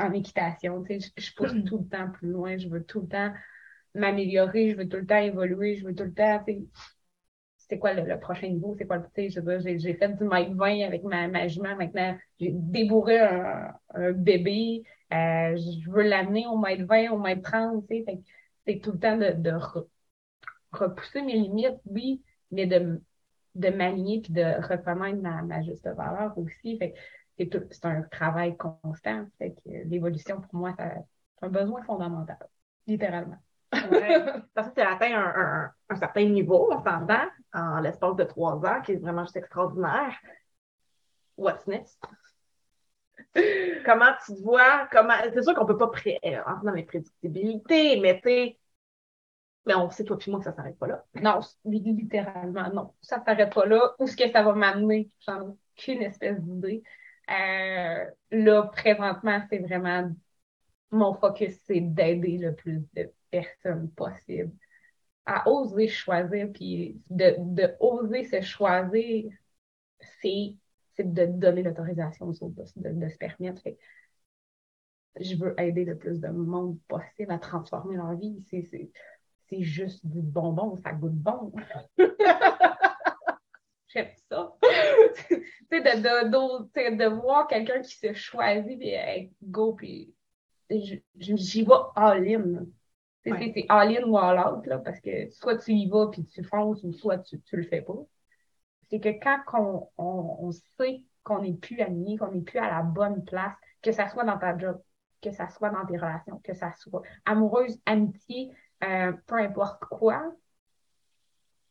en 0.00 0.12
équitation. 0.12 0.82
Tu 0.82 1.00
sais, 1.00 1.12
je, 1.16 1.34
pousse 1.34 1.54
tout 1.66 1.78
le 1.78 1.88
temps 1.88 2.10
plus 2.10 2.30
loin, 2.30 2.56
je 2.56 2.68
veux 2.68 2.82
tout 2.84 3.00
le 3.00 3.08
temps 3.08 3.32
m'améliorer, 3.94 4.70
je 4.70 4.76
veux 4.76 4.88
tout 4.88 4.98
le 4.98 5.06
temps 5.06 5.18
évoluer, 5.18 5.76
je 5.76 5.84
veux 5.86 5.94
tout 5.94 6.04
le 6.04 6.14
temps, 6.14 6.42
tu 6.46 6.54
sais, 6.54 6.62
c'est 7.56 7.78
quoi 7.78 7.92
le, 7.92 8.18
prochain 8.18 8.48
niveau, 8.48 8.74
c'est 8.76 8.86
quoi 8.86 8.96
le, 8.96 9.04
tu 9.14 9.30
sais, 9.30 9.78
j'ai 9.78 9.94
fait 9.94 10.08
du 10.16 10.24
mètre 10.24 10.54
20 10.54 10.86
avec 10.86 11.04
ma, 11.04 11.28
ma 11.28 11.46
jument, 11.48 11.76
maintenant, 11.76 12.16
j'ai 12.38 12.50
débourré 12.52 13.20
un, 13.20 13.72
un 13.94 14.12
bébé, 14.12 14.82
euh, 15.12 15.56
je 15.56 15.90
veux 15.90 16.02
l'amener 16.02 16.46
au 16.46 16.58
mètre 16.58 16.84
20, 16.84 17.10
au 17.10 17.18
mètre 17.18 17.42
30, 17.42 17.86
tu 17.88 18.04
sais, 18.04 18.20
c'est 18.66 18.80
tout 18.80 18.92
le 18.92 18.98
temps 18.98 19.16
de, 19.16 19.52
repousser 20.72 21.22
mes 21.22 21.34
limites, 21.34 21.80
oui, 21.86 22.22
mais 22.50 22.66
de, 22.66 23.00
de 23.54 23.68
m'aligner 23.70 24.20
puis 24.20 24.32
de 24.32 24.42
reconnaître 24.66 25.20
ma, 25.20 25.62
juste 25.62 25.88
valeur 25.88 26.36
aussi. 26.38 26.78
Fait 26.78 26.94
c'est 27.70 27.84
un 27.84 28.02
travail 28.02 28.56
constant. 28.56 29.26
Fait 29.38 29.52
que 29.52 29.70
l'évolution, 29.86 30.40
pour 30.40 30.54
moi, 30.54 30.74
c'est 30.78 31.04
un 31.42 31.48
besoin 31.48 31.82
fondamental, 31.82 32.48
littéralement. 32.86 33.38
Parce 34.54 34.68
que 34.68 34.74
tu 34.74 34.80
as 34.80 34.92
atteint 34.92 35.14
un, 35.14 35.72
un, 35.88 35.96
certain 35.96 36.24
niveau, 36.24 36.72
on 36.72 36.82
s'entend, 36.82 37.28
en 37.54 37.80
l'espace 37.80 38.16
de 38.16 38.24
trois 38.24 38.56
ans, 38.66 38.82
qui 38.82 38.92
est 38.92 38.96
vraiment 38.96 39.24
juste 39.24 39.36
extraordinaire. 39.36 40.16
What's 41.36 41.66
next? 41.66 42.02
comment 43.84 44.12
tu 44.24 44.34
te 44.34 44.42
vois? 44.42 44.88
Comment... 44.90 45.14
C'est 45.32 45.42
sûr 45.42 45.54
qu'on 45.54 45.62
ne 45.62 45.68
peut 45.68 45.78
pas 45.78 45.88
pré... 45.88 46.18
Euh, 46.24 46.40
dans 46.62 46.72
les 46.72 46.82
prédictibilités, 46.82 48.00
mais 48.00 48.20
tu 48.20 48.56
mais 49.66 49.74
on 49.74 49.90
sait, 49.90 50.04
toi 50.04 50.16
et 50.26 50.30
moi, 50.30 50.40
que 50.40 50.44
ça 50.44 50.52
ne 50.52 50.56
s'arrête 50.56 50.78
pas 50.78 50.86
là. 50.86 51.04
Non, 51.14 51.40
littéralement, 51.64 52.70
non. 52.72 52.94
Ça 53.02 53.18
ne 53.18 53.24
s'arrête 53.24 53.52
pas 53.52 53.66
là. 53.66 53.94
Où 53.98 54.04
est-ce 54.04 54.16
que 54.16 54.30
ça 54.30 54.42
va 54.42 54.54
m'amener? 54.54 55.10
J'en 55.20 55.42
ai 55.42 55.54
aucune 55.76 56.02
espèce 56.02 56.40
d'idée. 56.40 56.82
Euh, 57.30 58.04
là, 58.32 58.62
présentement, 58.64 59.40
c'est 59.48 59.58
vraiment 59.58 60.10
mon 60.90 61.14
focus, 61.14 61.58
c'est 61.66 61.80
d'aider 61.80 62.38
le 62.38 62.54
plus 62.54 62.82
de 62.94 63.12
personnes 63.30 63.90
possible 63.92 64.52
à 65.26 65.48
oser 65.48 65.88
choisir. 65.88 66.48
Puis 66.52 67.00
de, 67.08 67.36
de 67.38 67.74
oser 67.78 68.24
se 68.24 68.40
choisir, 68.40 69.30
c'est 70.20 70.56
de 70.98 71.26
donner 71.26 71.62
l'autorisation 71.62 72.26
aux 72.28 72.44
autres 72.44 72.62
de, 72.76 73.08
se 73.08 73.16
permettre. 73.16 73.62
je 75.18 75.36
veux 75.36 75.54
aider 75.58 75.84
le 75.84 75.96
plus 75.96 76.20
de 76.20 76.28
monde 76.28 76.78
possible 76.88 77.32
à 77.32 77.38
transformer 77.38 77.96
leur 77.96 78.14
vie. 78.16 78.42
C'est 78.50 79.62
juste 79.62 80.04
du 80.06 80.20
bonbon, 80.20 80.76
ça 80.76 80.92
goûte 80.92 81.14
bon. 81.14 81.52
J'aime 83.92 84.08
ça. 84.28 84.54
de, 85.70 86.96
de, 86.96 87.08
voir 87.08 87.48
quelqu'un 87.48 87.80
qui 87.80 87.96
se 87.96 88.12
choisit, 88.12 88.80
et 88.80 89.32
go, 89.42 89.72
puis 89.72 90.14
j'y 90.70 91.62
vais 91.64 91.72
all-in. 91.96 92.66
C'est 93.24 93.66
all-in 93.68 94.04
ou 94.04 94.16
all-out, 94.16 94.64
parce 94.84 95.00
que 95.00 95.28
soit 95.30 95.58
tu 95.58 95.72
y 95.72 95.88
vas 95.88 96.06
puis 96.06 96.24
tu 96.24 96.44
fonces, 96.44 96.84
ou 96.84 96.92
soit 96.92 97.18
tu, 97.18 97.40
tu 97.42 97.56
le 97.56 97.64
fais 97.64 97.82
pas. 97.82 97.98
C'est 98.88 99.00
que 99.00 99.08
quand 99.08 99.88
on, 99.98 100.50
sait 100.78 101.02
qu'on 101.24 101.42
n'est 101.42 101.54
plus 101.54 101.80
aligné, 101.80 102.16
qu'on 102.16 102.30
n'est 102.30 102.40
plus 102.40 102.58
à 102.58 102.70
la 102.70 102.82
bonne 102.82 103.24
place, 103.24 103.54
que 103.82 103.92
ça 103.92 104.08
soit 104.08 104.24
dans 104.24 104.38
ta 104.38 104.56
job, 104.56 104.80
que 105.20 105.32
ça 105.32 105.48
soit 105.48 105.70
dans 105.70 105.84
tes 105.84 105.96
relations, 105.96 106.40
que 106.42 106.54
ça 106.54 106.72
soit 106.76 107.02
amoureuse, 107.24 107.78
amitié, 107.86 108.50
euh, 108.84 109.12
peu 109.26 109.36
importe 109.36 109.84
quoi, 109.84 110.32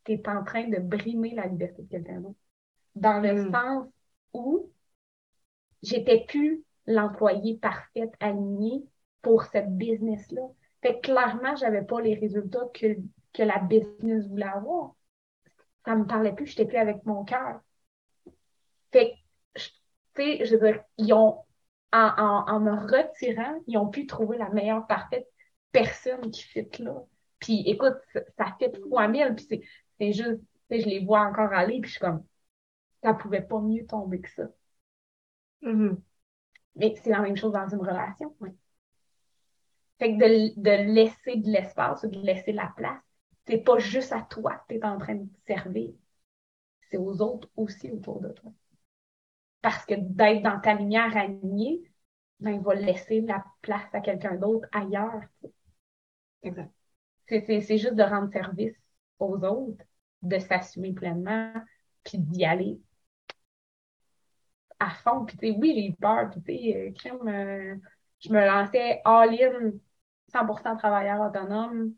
tu 0.06 0.14
es 0.14 0.30
en 0.30 0.44
train 0.44 0.68
de 0.68 0.80
brimer 0.80 1.34
la 1.36 1.48
liberté 1.48 1.84
de 1.84 1.90
quelqu'un 1.90 2.22
d'autre. 2.22 2.40
Dans 2.96 3.20
le 3.22 3.34
mm. 3.34 3.52
sens 3.52 3.88
où 4.34 4.72
j'étais 5.82 6.26
plus 6.28 6.64
l'employé 6.86 7.58
parfaite, 7.58 8.14
aligné 8.20 8.84
pour 9.22 9.44
cette 9.44 9.76
business-là. 9.78 10.42
Fait 10.82 10.96
que 10.96 11.02
clairement, 11.02 11.56
j'avais 11.56 11.84
pas 11.84 12.02
les 12.02 12.16
résultats 12.16 12.68
que, 12.74 12.98
que 13.34 13.44
la 13.44 13.60
business 13.60 14.28
voulait 14.28 14.46
avoir. 14.46 14.96
Ça 15.86 15.96
me 15.96 16.06
parlait 16.06 16.34
plus, 16.34 16.48
j'étais 16.48 16.66
plus 16.66 16.78
avec 16.78 17.06
mon 17.06 17.24
cœur. 17.24 17.62
Fait 18.92 19.12
que, 19.12 19.16
tu 19.56 19.72
sais, 20.16 20.46
je 20.46 20.56
veux 20.56 20.72
dire, 20.72 20.84
ils 20.98 21.14
ont, 21.14 21.44
en, 21.92 22.44
en, 22.48 22.60
me 22.60 22.72
retirant, 22.72 23.60
ils 23.68 23.78
ont 23.78 23.90
pu 23.90 24.06
trouver 24.06 24.38
la 24.38 24.50
meilleure 24.50 24.88
parfaite 24.88 25.28
personne 25.72 26.32
qui 26.32 26.44
fit 26.44 26.68
là. 26.80 27.04
Puis 27.40 27.64
écoute, 27.68 27.98
ça, 28.38 28.56
fait 28.60 28.72
fois 28.90 29.08
mille, 29.08 29.36
puis 29.36 29.64
c'est 30.00 30.14
juste, 30.14 30.42
je 30.70 30.76
les 30.86 31.06
vois 31.06 31.22
encore 31.22 31.54
aller, 31.54 31.80
puis 31.82 31.90
je 31.90 31.96
suis 31.98 32.00
comme, 32.00 32.24
ça 33.04 33.14
pouvait 33.14 33.42
pas 33.42 33.60
mieux 33.60 33.86
tomber 33.86 34.22
que 34.22 34.30
ça. 34.30 34.50
Mm-hmm. 35.64 35.98
Mais 36.76 36.96
c'est 37.04 37.10
la 37.10 37.22
même 37.22 37.36
chose 37.36 37.54
dans 37.54 37.68
une 37.68 37.82
relation. 37.82 38.36
Oui. 38.40 38.50
Fait 40.00 40.16
que 40.16 40.18
de, 40.18 40.62
de 40.62 40.94
laisser 40.94 41.36
de 41.36 41.50
l'espace, 41.50 42.04
de 42.04 42.20
laisser 42.20 42.54
la 42.54 42.72
place, 42.78 43.02
c'est 43.46 43.58
pas 43.58 43.80
juste 43.80 44.14
à 44.14 44.22
toi 44.22 44.56
que 44.56 44.74
tu 44.74 44.80
es 44.80 44.86
en 44.86 44.98
train 44.98 45.16
de 45.16 45.28
servir. 45.46 45.92
C'est 46.90 46.98
aux 46.98 47.22
autres 47.22 47.50
aussi 47.56 47.92
autour 47.92 48.22
de 48.22 48.30
toi. 48.30 48.52
Parce 49.62 49.86
que 49.86 49.96
d'être 49.98 50.42
dans 50.42 50.60
ta 50.60 50.74
lumière 50.74 51.16
alignée, 51.18 51.82
ben, 52.40 52.52
il 52.52 52.62
va 52.62 52.76
laisser 52.76 53.22
la 53.22 53.44
place 53.62 53.94
à 53.94 54.00
quelqu'un 54.00 54.36
d'autre 54.36 54.68
ailleurs. 54.72 55.22
Exact. 56.44 56.72
C'est 57.28 57.78
juste 57.78 57.96
de 57.96 58.04
rendre 58.04 58.32
service 58.32 58.76
aux 59.20 59.44
autres, 59.44 59.84
de 60.21 60.39
s'assumer 60.39 60.93
pleinement, 60.93 61.53
puis 62.03 62.17
d'y 62.17 62.45
aller 62.45 62.79
à 64.79 64.89
fond. 64.89 65.25
Puis, 65.25 65.38
tu 65.38 65.47
sais, 65.47 65.58
oui, 65.58 65.73
j'ai 65.75 65.88
eu 65.88 65.93
peur. 65.95 66.29
Puis, 66.32 66.41
tu 66.41 66.99
sais, 67.01 67.10
euh, 67.12 67.27
euh, 67.27 67.75
je 68.19 68.29
me 68.32 68.45
lançais 68.45 69.01
all-in, 69.05 69.71
100% 70.34 70.77
travailleur 70.77 71.21
autonome. 71.21 71.93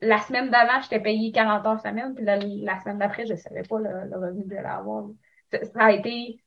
La 0.00 0.18
semaine 0.18 0.50
d'avant, 0.50 0.80
j'étais 0.82 1.00
payée 1.00 1.32
40 1.32 1.66
heures 1.66 1.80
semaine. 1.80 2.14
Puis 2.14 2.24
la, 2.24 2.80
semaine 2.80 2.98
d'après, 2.98 3.26
je 3.26 3.32
ne 3.32 3.38
savais 3.38 3.62
pas 3.62 3.78
le, 3.78 4.16
revenu 4.16 4.44
que 4.44 4.54
j'allais 4.54 4.68
avoir. 4.68 5.06
Ça, 5.52 5.84
a 5.84 5.92
été 5.92 6.42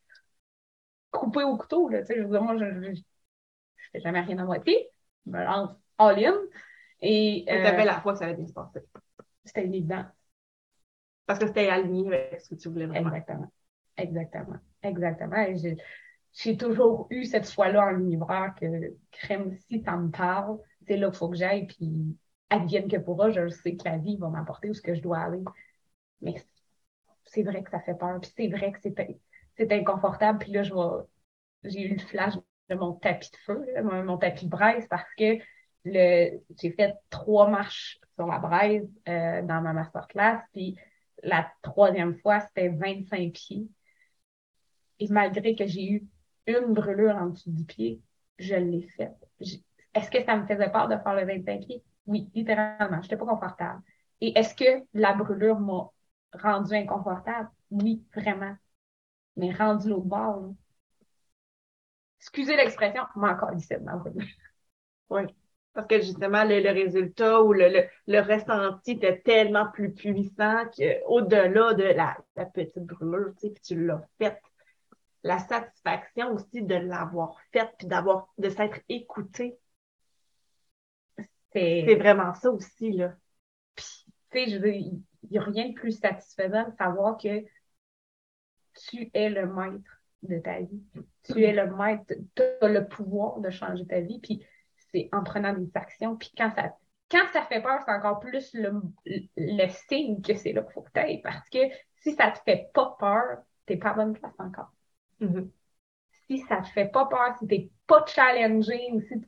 coupé 1.12 1.44
au 1.44 1.58
couteau. 1.58 1.90
Là, 1.90 2.02
tu 2.02 2.08
sais, 2.08 2.16
je 2.18 2.24
veux 2.24 2.30
dire, 2.30 2.42
moi, 2.42 2.58
je 2.58 2.66
ne 2.66 2.94
fais 3.92 4.00
jamais 4.02 4.22
rien 4.22 4.38
à 4.40 4.44
moitié. 4.44 4.90
Je 5.26 5.32
me 5.32 5.44
lance 5.44 5.72
all-in. 5.98 6.36
Et, 7.02 7.46
tu 7.48 7.54
avais 7.54 7.86
la 7.86 8.00
foi 8.02 8.14
que 8.14 8.20
ça 8.20 8.26
allait 8.26 8.36
bien 8.36 8.48
se 8.48 8.54
passer. 8.54 8.82
C'était 9.46 9.66
évident. 9.66 10.06
Parce 11.28 11.40
que 11.40 11.46
c'était 11.48 11.68
aligné 11.70 12.08
avec 12.08 12.42
ce 12.42 12.50
que 12.50 12.56
tu 12.56 12.70
voulais 12.70 12.88
vraiment. 12.88 13.10
Exactement. 13.10 13.52
Exactement. 13.98 14.58
Exactement. 14.82 15.46
j'ai 16.34 16.58
toujours 16.58 17.08
eu 17.10 17.26
cette 17.26 17.48
foi-là 17.48 17.88
en 17.88 17.92
l'univers 17.92 18.54
que 18.60 18.94
crème, 19.12 19.56
si 19.68 19.84
ça 19.84 19.98
me 19.98 20.10
parle, 20.10 20.58
c'est 20.88 20.98
là 20.98 21.10
qu'il 21.10 21.18
faut 21.18 21.30
que 21.30 21.36
j'aille, 21.36 21.68
puis 21.68 22.18
advienne 22.50 22.88
que 22.88 22.98
pourra, 22.98 23.30
je 23.30 23.50
sais 23.50 23.76
que 23.76 23.84
la 23.86 23.98
vie 23.98 24.18
va 24.18 24.30
m'apporter 24.30 24.70
où 24.70 24.74
ce 24.74 24.82
que 24.82 24.96
je 24.96 25.02
dois 25.02 25.20
aller. 25.20 25.44
Mais 26.22 26.36
c'est 27.26 27.44
vrai 27.44 27.62
que 27.62 27.72
ça 27.72 27.82
fait 27.82 27.96
peur, 27.96 28.20
puis 28.22 28.32
c'est 28.36 28.48
vrai 28.48 28.72
que 28.72 28.80
c'est 28.82 29.72
inconfortable, 29.72 30.40
puis 30.40 30.52
là, 30.52 30.64
je 30.64 30.74
j'ai 31.64 31.82
eu 31.82 31.96
le 31.96 32.00
flash 32.00 32.36
de 32.70 32.76
mon 32.76 32.94
tapis 32.94 33.32
de 33.32 33.38
feu, 33.38 33.66
mon, 33.84 34.18
tapis 34.18 34.46
de 34.46 34.50
braise, 34.50 34.88
parce 34.90 35.14
que 35.18 35.38
j'ai 35.84 36.72
fait 36.78 36.94
trois 37.10 37.50
marches 37.50 38.00
sur 38.16 38.28
la 38.28 38.40
braise 38.40 38.88
euh, 39.10 39.42
dans 39.42 39.62
ma 39.62 39.74
masterclass, 39.74 40.42
puis 40.54 40.78
la 41.24 41.52
troisième 41.62 42.18
fois, 42.20 42.40
c'était 42.42 42.70
25 42.70 43.34
pieds. 43.34 43.68
Et 45.00 45.08
malgré 45.10 45.56
que 45.56 45.66
j'ai 45.68 45.92
eu 45.92 46.08
une 46.48 46.74
brûlure 46.74 47.16
en 47.16 47.28
dessous 47.28 47.52
du 47.52 47.66
pied, 47.66 48.02
je 48.40 48.56
l'ai 48.56 48.84
faite. 48.96 49.18
Est-ce 49.94 50.12
que 50.12 50.24
ça 50.24 50.36
me 50.38 50.46
faisait 50.48 50.72
peur 50.72 50.88
de 50.88 50.98
faire 50.98 51.16
le 51.16 51.26
25 51.26 51.66
pieds? 51.66 51.84
Oui, 52.06 52.30
littéralement. 52.34 52.98
Je 52.98 53.04
n'étais 53.04 53.18
pas 53.18 53.26
confortable. 53.26 53.82
Et 54.22 54.38
est-ce 54.38 54.56
que 54.56 54.86
la 54.94 55.14
brûlure 55.14 55.60
m'a 55.60 55.90
rendu 56.34 56.74
inconfortable? 56.74 57.50
Oui, 57.72 58.04
vraiment. 58.16 58.56
Mais 59.36 59.52
rendu 59.52 59.90
l'autre 59.90 60.06
bord, 60.06 60.54
excusez 62.20 62.56
l'expression, 62.56 63.04
m'a 63.16 63.34
encore 63.34 63.56
dit 63.56 63.64
ça, 63.64 63.76
Oui. 65.10 65.24
Parce 65.78 65.90
que 65.90 66.02
justement, 66.02 66.44
le, 66.44 66.72
résultat 66.72 67.44
ou 67.44 67.54
le, 67.54 67.88
le, 68.08 68.20
ressenti 68.20 68.94
était 68.94 69.20
tellement 69.20 69.70
plus 69.70 69.94
puissant 69.94 70.66
qu'au-delà 70.76 71.76
de 71.76 71.84
la, 71.84 72.18
petite 72.52 72.80
brûlure, 72.80 73.32
tu 73.36 73.42
sais, 73.42 73.50
puis 73.52 73.62
tu 73.62 73.86
l'as 73.86 74.02
faite 74.18 74.42
la 75.22 75.38
satisfaction 75.38 76.34
aussi 76.34 76.64
de 76.64 76.74
l'avoir 76.74 77.40
faite 77.52 77.70
puis 77.78 77.86
d'avoir 77.86 78.34
de 78.40 78.50
s'être 78.50 78.80
écouté. 78.90 79.60
C'est 81.54 81.94
vraiment 81.94 82.34
ça 82.34 82.50
aussi, 82.50 82.94
là. 82.94 83.14
Puis, 83.76 84.06
tu 84.32 84.40
sais, 84.46 84.50
je 84.50 84.58
veux 84.58 84.74
il 84.74 85.04
n'y 85.30 85.38
a 85.38 85.44
rien 85.44 85.70
de 85.70 85.76
plus 85.76 85.92
satisfaisant 85.92 86.68
de 86.70 86.76
savoir 86.76 87.20
que 87.20 87.46
tu 88.90 89.12
es 89.14 89.30
le 89.30 89.46
maître 89.46 90.02
de 90.24 90.40
ta 90.40 90.60
vie. 90.60 90.82
Tu 91.22 91.44
es 91.44 91.54
le 91.54 91.70
maître, 91.76 92.16
tu 92.36 92.44
as 92.62 92.68
le 92.68 92.88
pouvoir 92.88 93.42
de 93.42 93.52
changer 93.52 93.86
ta 93.86 94.00
vie, 94.00 94.18
puis 94.18 94.44
c'est 94.92 95.10
en 95.12 95.24
prenant 95.24 95.54
des 95.54 95.70
actions. 95.76 96.16
Puis 96.16 96.32
quand 96.38 96.52
ça, 96.56 96.76
quand 97.10 97.26
ça 97.34 97.44
fait 97.44 97.62
peur, 97.62 97.80
c'est 97.86 97.92
encore 97.92 98.20
plus 98.20 98.54
le, 98.54 98.82
le 99.06 99.68
signe 99.90 100.22
que 100.22 100.36
c'est 100.36 100.54
là 100.54 100.62
qu'il 100.62 100.74
faut 100.74 100.82
que 100.82 100.92
tu 100.94 101.00
ailles. 101.00 101.22
Parce 101.22 101.48
que 101.50 101.60
si 101.98 102.14
ça 102.14 102.32
te 102.32 102.40
fait 102.40 102.70
pas 102.74 102.96
peur, 103.00 103.40
tu 103.66 103.74
n'es 103.74 103.80
pas 103.80 103.92
à 103.92 103.94
bonne 103.94 104.14
place 104.14 104.40
encore. 104.40 104.72
Mm-hmm. 105.22 105.50
Si 106.28 106.40
ça 106.40 106.58
te 106.58 106.68
fait 106.70 106.92
pas 106.92 107.06
peur, 107.06 107.36
si 107.40 107.48
t'es 107.48 107.70
pas 107.86 108.06
challenging, 108.06 109.02
si 109.02 109.26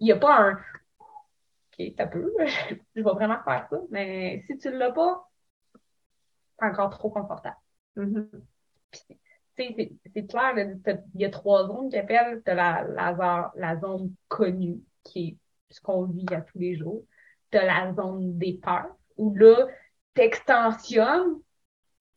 il 0.00 0.04
n'y 0.04 0.12
a 0.12 0.16
pas 0.16 0.38
un 0.38 0.52
OK, 0.52 1.94
t'as 1.96 2.06
peu, 2.06 2.32
je 2.94 3.02
vais 3.02 3.02
vraiment 3.02 3.42
faire 3.44 3.66
ça, 3.68 3.80
mais 3.90 4.42
si 4.46 4.58
tu 4.58 4.70
l'as 4.70 4.92
pas, 4.92 5.28
c'est 6.58 6.66
encore 6.66 6.90
trop 6.90 7.10
confortable. 7.10 7.56
Mm-hmm. 7.96 8.42
C'est 9.56 10.26
clair, 10.28 10.54
il 10.56 11.20
y 11.20 11.24
a 11.24 11.30
trois 11.30 11.66
zones 11.66 11.90
qui 11.90 11.98
appellent 11.98 12.42
la, 12.46 12.84
la, 12.84 13.52
la 13.56 13.76
zone 13.80 14.14
connue, 14.28 14.80
qui 15.08 15.28
est 15.28 15.74
ce 15.74 15.80
qu'on 15.80 16.04
vit 16.04 16.26
à 16.32 16.40
tous 16.40 16.58
les 16.58 16.76
jours. 16.76 17.04
Tu 17.50 17.58
as 17.58 17.64
la 17.64 17.92
zone 17.94 18.38
des 18.38 18.54
peurs, 18.54 18.96
où 19.16 19.34
là, 19.34 19.66
t'extensionnes 20.14 21.40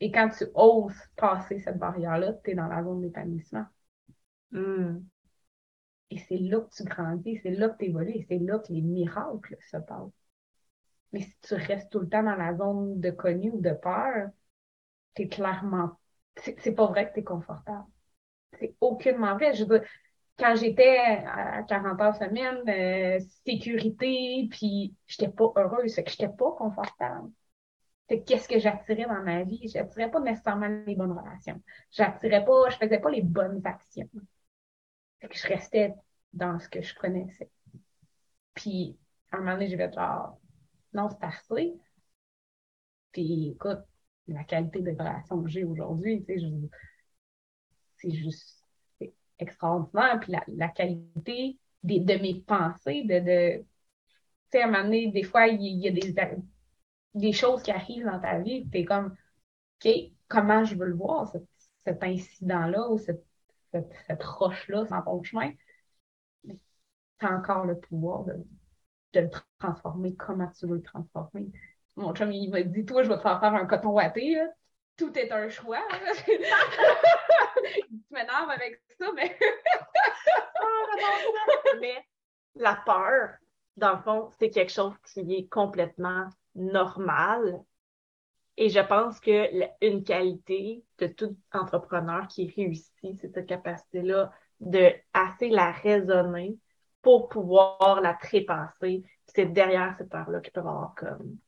et 0.01 0.11
quand 0.11 0.29
tu 0.29 0.45
oses 0.55 0.99
passer 1.15 1.59
cette 1.59 1.77
barrière-là, 1.77 2.33
tu 2.43 2.51
es 2.51 2.55
dans 2.55 2.67
la 2.67 2.83
zone 2.83 3.01
d'épanouissement. 3.01 3.65
Hmm. 4.51 4.99
Et 6.09 6.17
c'est 6.17 6.39
là 6.39 6.59
que 6.59 6.73
tu 6.75 6.83
grandis, 6.83 7.39
c'est 7.41 7.51
là 7.51 7.69
que 7.69 7.77
tu 7.77 7.85
évolues, 7.85 8.15
et 8.15 8.25
c'est 8.27 8.39
là 8.39 8.59
que 8.59 8.73
les 8.73 8.81
miracles 8.81 9.57
se 9.69 9.77
passent. 9.77 10.27
Mais 11.13 11.21
si 11.21 11.35
tu 11.41 11.53
restes 11.53 11.91
tout 11.91 11.99
le 11.99 12.09
temps 12.09 12.23
dans 12.23 12.35
la 12.35 12.55
zone 12.55 12.99
de 12.99 13.11
connu 13.11 13.51
ou 13.51 13.61
de 13.61 13.71
peur, 13.73 14.29
tu 15.15 15.23
es 15.23 15.27
clairement. 15.27 15.99
C'est 16.35 16.73
pas 16.73 16.87
vrai 16.87 17.09
que 17.09 17.13
tu 17.13 17.19
es 17.19 17.23
confortable. 17.23 17.85
C'est 18.59 18.75
aucunement 18.81 19.35
vrai. 19.35 19.53
Je 19.53 19.65
veux 19.65 19.83
quand 20.41 20.55
j'étais 20.55 20.97
à 21.27 21.63
40 21.63 22.01
heures 22.01 22.15
semaine, 22.15 22.67
euh, 22.67 23.19
sécurité, 23.45 24.47
puis 24.49 24.95
j'étais 25.05 25.29
pas 25.29 25.51
heureuse, 25.55 25.93
c'est 25.93 26.03
que 26.03 26.09
j'étais 26.09 26.29
pas 26.29 26.51
confortable. 26.57 27.29
C'est 28.09 28.23
qu'est-ce 28.23 28.47
que 28.47 28.59
j'attirais 28.59 29.05
dans 29.05 29.21
ma 29.23 29.43
vie? 29.43 29.69
J'attirais 29.69 30.09
pas 30.09 30.19
nécessairement 30.19 30.67
les 30.87 30.95
bonnes 30.95 31.11
relations. 31.11 31.61
J'attirais 31.91 32.43
pas, 32.43 32.69
je 32.71 32.77
faisais 32.77 32.99
pas 32.99 33.11
les 33.11 33.21
bonnes 33.21 33.61
actions. 33.65 34.09
Fait 35.19 35.27
que 35.29 35.37
je 35.37 35.47
restais 35.47 35.93
dans 36.33 36.59
ce 36.59 36.67
que 36.67 36.81
je 36.81 36.95
connaissais. 36.95 37.49
Puis, 38.55 38.97
à 39.31 39.37
un 39.37 39.39
moment 39.41 39.53
donné, 39.53 39.67
j'ai 39.67 39.77
fait 39.77 39.93
genre, 39.93 40.39
non, 40.93 41.07
c'est 41.09 41.23
assez. 41.23 41.73
Puis, 43.11 43.49
écoute, 43.49 43.81
la 44.27 44.43
qualité 44.43 44.81
de 44.81 44.91
relation 44.91 45.43
que 45.43 45.49
j'ai 45.49 45.63
aujourd'hui, 45.63 46.25
c'est 47.97 48.11
juste 48.11 48.60
extraordinaire. 49.41 50.19
Puis 50.21 50.33
la, 50.47 50.69
qualité 50.69 51.57
de 51.83 52.21
mes 52.21 52.41
pensées, 52.41 53.03
de, 53.03 53.19
de 53.19 53.65
tu 54.51 54.57
sais, 54.57 54.63
à 54.63 54.67
un 54.67 54.71
moment 54.71 54.83
donné, 54.83 55.07
des 55.11 55.23
fois, 55.23 55.47
il 55.47 55.61
y, 55.61 55.87
a 55.87 55.91
des, 55.91 56.13
des 57.13 57.33
choses 57.33 57.63
qui 57.63 57.71
arrivent 57.71 58.05
dans 58.05 58.19
ta 58.19 58.39
vie, 58.39 58.67
tu 58.69 58.79
es 58.79 58.85
comme, 58.85 59.15
OK, 59.83 59.91
comment 60.27 60.65
je 60.65 60.75
veux 60.75 60.87
le 60.87 60.95
voir, 60.95 61.31
cet, 61.85 62.03
incident-là 62.03 62.89
ou 62.89 62.97
cette, 62.97 63.25
cette, 63.71 64.23
roche-là 64.23 64.83
dans 64.85 65.01
ton 65.01 65.23
chemin? 65.23 65.51
Tu 66.43 67.25
as 67.25 67.31
encore 67.31 67.65
le 67.65 67.79
pouvoir 67.79 68.25
de, 68.25 68.33
le 69.13 69.29
transformer 69.59 70.15
comment 70.15 70.47
tu 70.47 70.67
veux 70.67 70.75
le 70.75 70.81
transformer? 70.81 71.51
Mon 71.95 72.13
chum, 72.13 72.31
il 72.31 72.49
m'a 72.49 72.61
dit, 72.63 72.85
toi, 72.85 73.03
je 73.03 73.09
vais 73.09 73.17
te 73.17 73.21
faire 73.21 73.39
faire 73.39 73.53
un 73.53 73.65
coton 73.65 73.91
watté, 73.91 74.37
tout 75.01 75.17
est 75.17 75.31
un 75.31 75.49
choix. 75.49 75.81
tu 76.25 76.31
m'énerves 78.11 78.49
avec 78.51 78.79
ça, 78.99 79.11
mais. 79.15 79.35
mais 81.79 82.05
la 82.53 82.75
peur, 82.85 83.31
dans 83.77 83.93
le 83.93 84.01
fond, 84.03 84.29
c'est 84.37 84.51
quelque 84.51 84.71
chose 84.71 84.93
qui 85.11 85.21
est 85.33 85.49
complètement 85.49 86.27
normal. 86.53 87.63
Et 88.57 88.69
je 88.69 88.79
pense 88.79 89.19
que 89.19 89.49
une 89.83 90.03
qualité 90.03 90.83
de 90.99 91.07
tout 91.07 91.35
entrepreneur 91.51 92.27
qui 92.27 92.53
réussit, 92.55 93.17
c'est 93.19 93.33
cette 93.33 93.47
capacité-là 93.47 94.31
de 94.59 94.91
assez 95.13 95.49
la 95.49 95.71
raisonner 95.71 96.59
pour 97.01 97.27
pouvoir 97.27 98.01
la 98.01 98.13
trépasser. 98.13 99.03
C'est 99.25 99.47
derrière 99.47 99.95
cette 99.97 100.09
peur-là 100.09 100.41
qu'il 100.41 100.53
peut 100.53 100.59
y 100.59 100.63
avoir 100.63 100.93
comme 100.93 101.39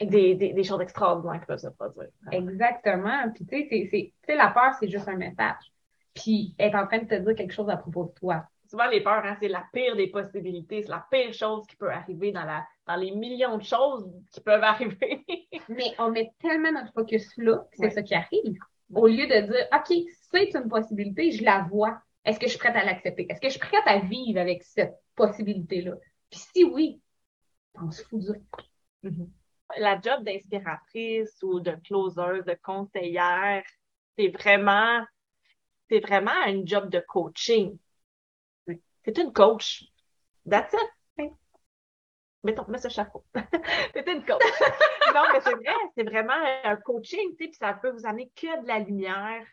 des, 0.00 0.34
des, 0.34 0.52
des, 0.52 0.64
choses 0.64 0.80
extraordinaires 0.80 1.40
qui 1.40 1.46
peuvent 1.46 1.58
se 1.58 1.68
produire. 1.68 2.08
Exactement. 2.32 3.30
Puis, 3.34 3.46
tu 3.46 4.12
sais, 4.26 4.36
la 4.36 4.50
peur, 4.50 4.74
c'est 4.78 4.88
juste 4.88 5.08
un 5.08 5.16
message. 5.16 5.72
Puis, 6.14 6.54
elle 6.58 6.72
est 6.72 6.76
en 6.76 6.86
train 6.86 6.98
de 6.98 7.06
te 7.06 7.14
dire 7.14 7.34
quelque 7.34 7.52
chose 7.52 7.68
à 7.68 7.76
propos 7.76 8.04
de 8.04 8.18
toi. 8.18 8.44
Souvent, 8.68 8.86
les 8.88 9.02
peurs, 9.02 9.24
hein, 9.24 9.36
c'est 9.40 9.48
la 9.48 9.64
pire 9.72 9.94
des 9.96 10.08
possibilités. 10.08 10.82
C'est 10.82 10.88
la 10.88 11.06
pire 11.10 11.32
chose 11.32 11.66
qui 11.66 11.76
peut 11.76 11.90
arriver 11.90 12.32
dans, 12.32 12.44
la, 12.44 12.66
dans 12.86 12.96
les 12.96 13.10
millions 13.10 13.58
de 13.58 13.62
choses 13.62 14.10
qui 14.32 14.40
peuvent 14.40 14.62
arriver. 14.62 15.24
Mais 15.68 15.92
on 15.98 16.10
met 16.10 16.32
tellement 16.40 16.72
notre 16.72 16.92
focus 16.92 17.36
là 17.36 17.58
que 17.70 17.76
c'est 17.76 17.90
ça 17.90 18.02
qui 18.02 18.14
arrive. 18.14 18.58
Au 18.94 19.06
lieu 19.06 19.26
de 19.26 19.46
dire, 19.46 19.66
OK, 19.72 19.96
c'est 20.30 20.54
une 20.54 20.68
possibilité, 20.68 21.30
je 21.32 21.44
la 21.44 21.66
vois. 21.70 22.00
Est-ce 22.24 22.38
que 22.38 22.46
je 22.46 22.50
suis 22.50 22.58
prête 22.58 22.76
à 22.76 22.84
l'accepter? 22.84 23.26
Est-ce 23.28 23.40
que 23.40 23.48
je 23.48 23.52
suis 23.52 23.60
prête 23.60 23.86
à 23.86 23.98
vivre 23.98 24.40
avec 24.40 24.62
cette 24.62 24.94
possibilité-là? 25.14 25.92
Puis 26.30 26.40
si 26.52 26.64
oui, 26.64 27.00
on 27.74 27.90
se 27.90 28.02
fout 28.02 28.20
du 28.20 29.10
la 29.78 30.00
job 30.00 30.24
d'inspiratrice 30.24 31.42
ou 31.42 31.60
de 31.60 31.72
closer, 31.84 32.42
de 32.46 32.56
conseillère, 32.62 33.62
c'est 34.16 34.28
vraiment, 34.28 35.04
c'est 35.88 36.00
vraiment 36.00 36.32
un 36.46 36.64
job 36.64 36.90
de 36.90 37.00
coaching. 37.00 37.78
C'est 39.04 39.18
une 39.18 39.32
coach. 39.32 39.84
That's 40.48 40.72
it. 40.72 41.32
Mettons, 42.44 42.66
mets 42.68 42.78
ce 42.78 42.90
chapeau. 42.90 43.24
c'est 43.94 44.06
une 44.06 44.22
coach. 44.24 44.42
non, 45.14 45.22
mais 45.32 45.40
c'est 45.40 45.54
vrai, 45.54 45.74
c'est 45.96 46.04
vraiment 46.04 46.34
un 46.64 46.76
coaching, 46.76 47.30
tu 47.30 47.44
sais, 47.44 47.50
puis 47.50 47.54
ça 47.54 47.72
peut 47.72 47.88
vous 47.88 48.06
amener 48.06 48.30
que 48.36 48.62
de 48.62 48.68
la 48.68 48.80
lumière, 48.80 49.46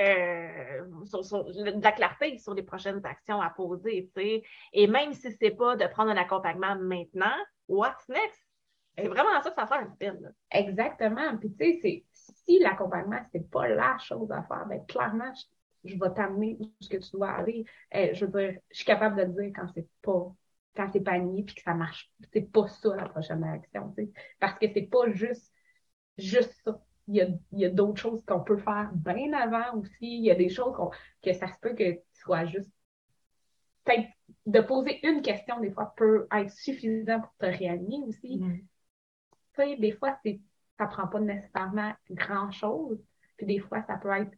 euh, 0.00 0.84
de 0.84 1.82
la 1.82 1.92
clarté 1.92 2.38
sur 2.38 2.54
les 2.54 2.62
prochaines 2.62 3.04
actions 3.04 3.40
à 3.40 3.50
poser, 3.50 4.08
tu 4.14 4.22
sais. 4.22 4.42
Et 4.72 4.86
même 4.86 5.12
si 5.14 5.32
c'est 5.32 5.50
pas 5.50 5.74
de 5.74 5.84
prendre 5.88 6.12
un 6.12 6.16
accompagnement 6.16 6.76
maintenant, 6.76 7.36
what's 7.66 8.08
next? 8.08 8.47
C'est 8.98 9.08
vraiment 9.08 9.42
ça 9.42 9.50
que 9.50 9.54
ça 9.54 9.66
fait 9.66 9.74
un 9.74 9.94
film. 10.00 10.32
Exactement. 10.50 11.36
Puis 11.38 11.54
tu 11.54 11.80
sais, 11.80 12.04
si 12.12 12.58
l'accompagnement, 12.58 13.20
c'est 13.32 13.48
pas 13.48 13.68
la 13.68 13.96
chose 13.98 14.30
à 14.32 14.42
faire, 14.42 14.66
bien 14.66 14.80
clairement, 14.80 15.32
je, 15.84 15.94
vais 15.94 16.14
t'amener 16.14 16.56
où 16.58 16.72
ce 16.80 16.88
que 16.88 16.96
tu 16.96 17.10
dois 17.12 17.30
aller. 17.30 17.64
Eh, 17.92 18.14
je 18.14 18.24
veux 18.24 18.32
dire, 18.32 18.60
je 18.70 18.76
suis 18.76 18.84
capable 18.84 19.16
de 19.16 19.24
te 19.24 19.40
dire 19.40 19.52
quand 19.54 19.68
c'est 19.74 19.88
pas 20.02 20.32
quand 20.76 20.88
c'est 20.92 21.00
pas 21.00 21.18
puis 21.18 21.54
que 21.54 21.62
ça 21.62 21.74
marche. 21.74 22.10
C'est 22.32 22.52
pas 22.52 22.66
ça 22.68 22.94
la 22.96 23.08
prochaine 23.08 23.42
action. 23.44 23.92
sais. 23.96 24.10
Parce 24.38 24.58
que 24.58 24.66
c'est 24.72 24.88
pas 24.90 25.10
juste 25.10 25.52
juste 26.16 26.52
ça. 26.64 26.80
Il 27.06 27.16
y 27.16 27.22
a, 27.22 27.28
il 27.52 27.60
y 27.60 27.64
a 27.64 27.70
d'autres 27.70 28.00
choses 28.00 28.22
qu'on 28.26 28.40
peut 28.40 28.58
faire 28.58 28.90
bien 28.92 29.32
avant 29.32 29.78
aussi. 29.78 30.18
Il 30.18 30.24
y 30.24 30.30
a 30.30 30.34
des 30.34 30.50
choses 30.50 30.76
que 31.22 31.32
ça 31.32 31.48
se 31.48 31.58
peut 31.60 31.74
que 31.74 31.92
tu 31.92 32.02
sois 32.12 32.44
juste 32.44 32.70
peut-être 33.84 34.08
de 34.44 34.60
poser 34.60 35.06
une 35.06 35.22
question, 35.22 35.58
des 35.60 35.70
fois, 35.70 35.94
peut 35.96 36.26
être 36.30 36.50
suffisant 36.50 37.20
pour 37.20 37.34
te 37.38 37.46
réanimer 37.46 38.04
aussi. 38.06 38.38
Mm 38.38 38.58
des 39.78 39.92
fois, 39.92 40.18
c'est, 40.24 40.40
ça 40.78 40.86
prend 40.86 41.06
pas 41.06 41.20
nécessairement 41.20 41.92
grand-chose. 42.10 42.98
Puis 43.36 43.46
des 43.46 43.60
fois, 43.60 43.82
ça 43.82 43.96
peut 43.96 44.10
être 44.10 44.32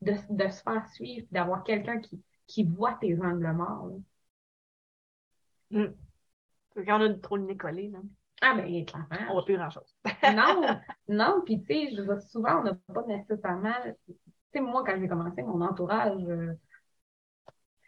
de, 0.00 0.14
se 0.48 0.62
faire 0.62 0.86
suivre, 0.90 1.26
d'avoir 1.30 1.64
quelqu'un 1.64 1.98
qui, 1.98 2.22
qui 2.46 2.64
voit 2.64 2.96
tes 3.00 3.18
angles 3.20 3.52
morts. 3.52 3.90
Mmh. 5.70 5.86
Quand 6.86 7.00
on 7.00 7.10
a 7.10 7.14
trop 7.14 7.38
de 7.38 7.44
nez 7.44 7.56
collé, 7.56 7.88
là. 7.88 7.98
Ah, 8.40 8.54
ben, 8.54 8.84
clairement. 8.84 9.30
On 9.30 9.32
voit 9.34 9.44
plus 9.44 9.56
grand-chose. 9.56 9.96
non, 10.34 10.78
non, 11.08 11.42
puis 11.44 11.62
tu 11.62 11.66
sais, 11.66 11.96
je 11.96 12.20
souvent, 12.28 12.60
on 12.60 12.64
n'a 12.64 12.74
pas 12.92 13.04
nécessairement. 13.06 13.72
Tu 14.06 14.14
sais, 14.52 14.60
moi, 14.60 14.84
quand 14.84 14.98
j'ai 14.98 15.08
commencé, 15.08 15.42
mon 15.42 15.60
entourage, 15.62 16.22
euh, 16.28 16.52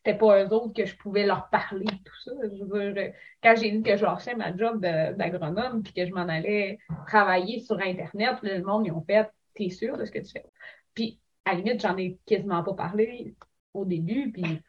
c'était 0.07 0.19
pas 0.19 0.45
eux 0.45 0.53
autres 0.53 0.73
que 0.73 0.87
je 0.87 0.97
pouvais 0.97 1.27
leur 1.27 1.49
parler, 1.51 1.87
tout 2.05 2.21
ça. 2.25 2.31
Je 2.43 2.65
veux 2.65 2.95
quand 3.43 3.57
j'ai 3.57 3.73
dit 3.73 3.83
que 3.83 3.97
je 3.97 4.05
lâchais 4.05 4.37
ma 4.37 4.57
job 4.57 4.81
d'agronome 4.81 5.83
puis 5.83 5.93
que 5.93 6.07
je 6.07 6.13
m'en 6.13 6.29
allais 6.29 6.79
travailler 7.07 7.61
sur 7.61 7.79
Internet, 7.81 8.37
le 8.43 8.63
monde, 8.63 8.87
ils 8.87 8.93
ont 8.93 9.03
fait 9.03 9.29
T'es 9.55 9.71
sûr 9.71 9.97
de 9.97 10.05
ce 10.05 10.11
que 10.11 10.19
tu 10.19 10.33
fais? 10.33 10.45
Puis, 10.93 11.19
à 11.47 11.53
la 11.53 11.61
limite, 11.61 11.81
j'en 11.81 11.97
ai 11.97 12.19
quasiment 12.27 12.63
pas 12.63 12.75
parlé 12.75 13.35
au 13.73 13.87
début, 13.87 14.31
puis, 14.31 14.61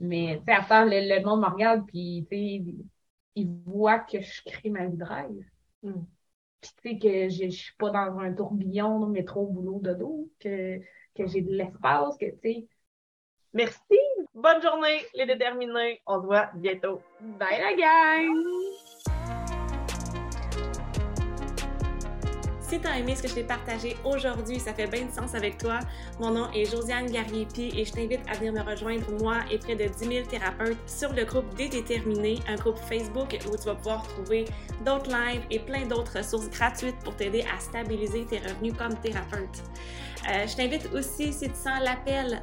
mais, 0.00 0.40
tu 0.44 0.52
sais, 0.52 0.72
à 0.72 0.84
le, 0.84 1.24
monde 1.24 1.42
me 1.42 1.46
regarde, 1.46 1.86
puis, 1.86 2.26
tu 2.28 2.36
sais, 2.36 2.64
ils 3.36 3.62
voient 3.64 4.00
que 4.00 4.20
je 4.20 4.42
crée 4.44 4.70
ma 4.70 4.86
vie 4.86 4.96
de 4.96 5.04
rêve. 5.04 5.44
Hmm. 5.84 6.04
Puis, 6.60 6.72
tu 6.82 6.90
sais, 6.90 6.98
que 6.98 7.28
je 7.28 7.48
suis 7.50 7.76
pas 7.76 7.90
dans 7.90 8.18
un 8.18 8.32
tourbillon, 8.32 9.06
métro, 9.06 9.46
boulot, 9.46 9.78
de 9.80 9.94
dos, 9.94 10.28
que, 10.40 10.80
que 11.14 11.26
j'ai 11.28 11.42
de 11.42 11.52
l'espace, 11.52 12.16
que, 12.18 12.26
tu 12.26 12.38
sais. 12.42 12.68
Merci 13.52 13.96
Bonne 14.36 14.60
journée, 14.60 15.06
les 15.14 15.24
déterminés. 15.24 16.02
On 16.06 16.20
se 16.20 16.26
voit 16.26 16.50
bientôt. 16.56 17.00
Bye 17.22 17.58
la 17.58 17.72
gang! 17.72 18.44
Si 22.60 22.78
tu 22.78 22.86
as 22.86 22.98
aimé 22.98 23.14
ce 23.14 23.22
que 23.22 23.28
je 23.28 23.34
t'ai 23.36 23.44
partagé 23.44 23.96
aujourd'hui, 24.04 24.60
ça 24.60 24.74
fait 24.74 24.88
bien 24.88 25.06
de 25.06 25.10
sens 25.10 25.34
avec 25.34 25.56
toi. 25.56 25.78
Mon 26.20 26.32
nom 26.32 26.50
est 26.52 26.66
Josiane 26.66 27.06
Garriépi 27.06 27.72
et 27.78 27.86
je 27.86 27.92
t'invite 27.92 28.20
à 28.28 28.34
venir 28.34 28.52
me 28.52 28.60
rejoindre, 28.60 29.10
moi 29.22 29.36
et 29.50 29.58
près 29.58 29.74
de 29.74 29.86
10 29.86 30.06
000 30.06 30.26
thérapeutes, 30.26 30.76
sur 30.86 31.14
le 31.14 31.24
groupe 31.24 31.54
Des 31.54 31.70
Déterminés, 31.70 32.40
un 32.46 32.56
groupe 32.56 32.76
Facebook 32.76 33.38
où 33.50 33.56
tu 33.56 33.64
vas 33.64 33.74
pouvoir 33.76 34.06
trouver 34.06 34.44
d'autres 34.84 35.08
lives 35.08 35.46
et 35.50 35.60
plein 35.60 35.86
d'autres 35.86 36.18
ressources 36.18 36.50
gratuites 36.50 36.98
pour 37.04 37.16
t'aider 37.16 37.42
à 37.56 37.58
stabiliser 37.58 38.26
tes 38.26 38.40
revenus 38.40 38.74
comme 38.76 38.96
thérapeute. 38.96 39.62
Euh, 40.28 40.46
je 40.46 40.56
t'invite 40.56 40.92
aussi, 40.92 41.32
si 41.32 41.48
tu 41.48 41.54
sens 41.54 41.80
l'appel 41.82 42.42